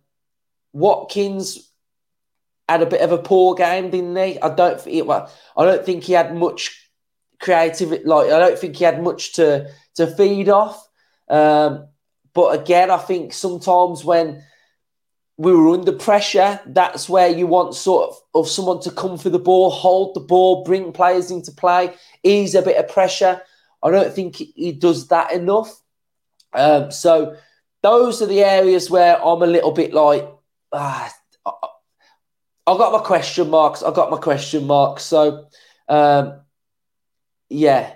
Watkins 0.72 1.70
had 2.68 2.82
a 2.82 2.86
bit 2.86 3.00
of 3.00 3.12
a 3.12 3.18
poor 3.18 3.54
game, 3.54 3.90
didn't 3.90 4.16
he? 4.16 4.40
I 4.40 4.54
don't 4.54 4.80
think 4.80 5.06
well, 5.06 5.30
I 5.56 5.64
don't 5.64 5.84
think 5.84 6.04
he 6.04 6.12
had 6.12 6.34
much 6.34 6.90
creativity. 7.40 8.04
Like 8.04 8.30
I 8.30 8.38
don't 8.38 8.58
think 8.58 8.76
he 8.76 8.84
had 8.84 9.02
much 9.02 9.34
to 9.34 9.70
to 9.96 10.06
feed 10.06 10.48
off. 10.48 10.86
Um, 11.28 11.88
but 12.38 12.60
again, 12.60 12.88
I 12.88 12.98
think 12.98 13.32
sometimes 13.32 14.04
when 14.04 14.44
we 15.38 15.52
were 15.52 15.70
under 15.70 15.90
pressure, 15.90 16.60
that's 16.66 17.08
where 17.08 17.26
you 17.26 17.48
want 17.48 17.74
sort 17.74 18.10
of, 18.10 18.16
of 18.32 18.48
someone 18.48 18.80
to 18.82 18.92
come 18.92 19.18
for 19.18 19.28
the 19.28 19.40
ball, 19.40 19.70
hold 19.70 20.14
the 20.14 20.20
ball, 20.20 20.62
bring 20.62 20.92
players 20.92 21.32
into 21.32 21.50
play, 21.50 21.94
ease 22.22 22.54
a 22.54 22.62
bit 22.62 22.76
of 22.76 22.88
pressure. 22.88 23.42
I, 23.82 23.90
don't 23.90 24.14
think 24.14 24.36
he 24.36 24.70
does 24.70 25.08
that 25.08 25.32
enough. 25.32 25.82
Um, 26.52 26.92
so 26.92 27.34
those 27.82 28.22
are 28.22 28.26
the 28.26 28.44
areas 28.44 28.88
where 28.88 29.20
I'm 29.20 29.42
a 29.42 29.46
little 29.46 29.72
bit 29.72 29.92
like, 29.92 30.30
ah, 30.72 31.12
I 31.44 32.78
got 32.78 32.92
my 32.92 33.00
question 33.00 33.50
marks. 33.50 33.82
I 33.82 33.92
got 33.92 34.12
my 34.12 34.18
question 34.18 34.64
marks. 34.64 35.02
So, 35.02 35.48
um, 35.88 36.42
yeah. 37.48 37.94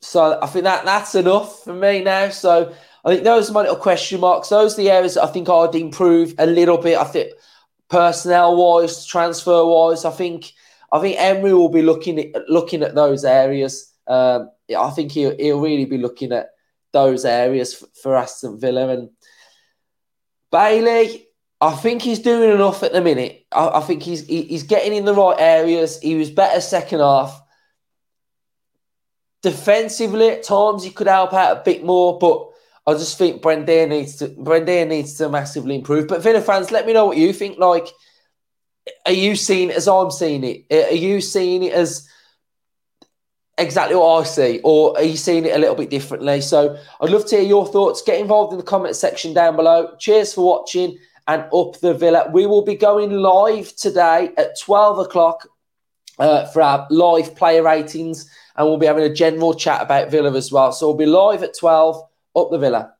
So 0.00 0.40
I 0.42 0.46
think 0.48 0.64
that 0.64 0.84
that's 0.84 1.14
enough 1.14 1.62
for 1.62 1.72
me 1.72 2.02
now. 2.02 2.30
So 2.30 2.74
I 3.04 3.10
think 3.10 3.24
those 3.24 3.50
are 3.50 3.52
my 3.52 3.60
little 3.60 3.76
question 3.76 4.20
marks. 4.20 4.48
Those 4.48 4.74
are 4.74 4.82
the 4.82 4.90
areas 4.90 5.16
I 5.16 5.26
think 5.26 5.48
I'd 5.48 5.74
improve 5.74 6.34
a 6.38 6.46
little 6.46 6.78
bit. 6.78 6.98
I 6.98 7.04
think 7.04 7.32
personnel 7.88 8.56
wise, 8.56 9.04
transfer 9.04 9.64
wise, 9.64 10.04
I 10.04 10.10
think 10.10 10.52
I 10.90 11.00
think 11.00 11.16
Emery 11.18 11.52
will 11.52 11.68
be 11.68 11.82
looking 11.82 12.18
at 12.18 12.48
looking 12.48 12.82
at 12.82 12.94
those 12.94 13.24
areas. 13.24 13.92
Um, 14.06 14.50
I 14.76 14.90
think 14.90 15.12
he'll, 15.12 15.36
he'll 15.36 15.60
really 15.60 15.84
be 15.84 15.98
looking 15.98 16.32
at 16.32 16.50
those 16.92 17.24
areas 17.24 17.74
for, 17.74 17.86
for 18.00 18.16
Aston 18.16 18.58
Villa 18.58 18.88
and 18.88 19.10
Bailey. 20.50 21.26
I 21.60 21.74
think 21.74 22.02
he's 22.02 22.20
doing 22.20 22.50
enough 22.50 22.82
at 22.82 22.92
the 22.92 23.00
minute. 23.00 23.44
I, 23.50 23.68
I 23.68 23.80
think 23.80 24.02
he's 24.02 24.26
he, 24.26 24.42
he's 24.42 24.62
getting 24.62 24.94
in 24.94 25.04
the 25.04 25.14
right 25.14 25.36
areas. 25.38 26.00
He 26.00 26.14
was 26.14 26.30
better 26.30 26.60
second 26.60 27.00
half. 27.00 27.42
Defensively, 29.42 30.30
at 30.30 30.42
times 30.42 30.82
he 30.82 30.90
could 30.90 31.06
help 31.06 31.34
out 31.34 31.58
a 31.58 31.62
bit 31.62 31.84
more, 31.84 32.18
but 32.18 32.48
I 32.86 32.92
just 32.92 33.16
think 33.16 33.40
Brendan 33.40 33.90
needs 33.90 34.16
to 34.16 34.28
Brendan 34.28 34.88
needs 34.88 35.14
to 35.14 35.28
massively 35.28 35.76
improve. 35.76 36.06
But 36.06 36.22
Villa 36.22 36.40
fans, 36.40 36.70
let 36.70 36.86
me 36.86 36.92
know 36.92 37.06
what 37.06 37.16
you 37.16 37.32
think. 37.32 37.58
Like, 37.58 37.88
are 39.06 39.12
you 39.12 39.36
seeing 39.36 39.70
it 39.70 39.76
as 39.76 39.88
I'm 39.88 40.10
seeing 40.10 40.44
it? 40.44 40.66
Are 40.70 40.94
you 40.94 41.20
seeing 41.20 41.62
it 41.62 41.72
as 41.72 42.06
exactly 43.56 43.96
what 43.96 44.20
I 44.20 44.24
see, 44.24 44.60
or 44.64 44.96
are 44.98 45.02
you 45.02 45.16
seeing 45.16 45.46
it 45.46 45.56
a 45.56 45.58
little 45.58 45.76
bit 45.76 45.88
differently? 45.88 46.40
So 46.42 46.78
I'd 47.00 47.10
love 47.10 47.26
to 47.26 47.36
hear 47.36 47.44
your 47.44 47.66
thoughts. 47.66 48.02
Get 48.02 48.20
involved 48.20 48.52
in 48.52 48.58
the 48.58 48.64
comment 48.64 48.96
section 48.96 49.32
down 49.32 49.56
below. 49.56 49.94
Cheers 49.98 50.34
for 50.34 50.44
watching 50.44 50.98
and 51.26 51.46
up 51.54 51.78
the 51.80 51.94
Villa. 51.94 52.30
We 52.32 52.44
will 52.46 52.64
be 52.64 52.74
going 52.74 53.10
live 53.10 53.74
today 53.76 54.30
at 54.36 54.60
12 54.60 54.98
o'clock 54.98 55.48
uh, 56.18 56.46
for 56.46 56.60
our 56.60 56.86
live 56.90 57.34
player 57.34 57.62
ratings, 57.62 58.30
and 58.56 58.66
we'll 58.66 58.76
be 58.76 58.86
having 58.86 59.04
a 59.04 59.14
general 59.14 59.54
chat 59.54 59.80
about 59.80 60.10
Villa 60.10 60.34
as 60.34 60.52
well. 60.52 60.72
So 60.72 60.88
we'll 60.88 60.98
be 60.98 61.06
live 61.06 61.42
at 61.42 61.56
12 61.56 62.02
up 62.36 62.50
the 62.50 62.58
Villa. 62.58 62.93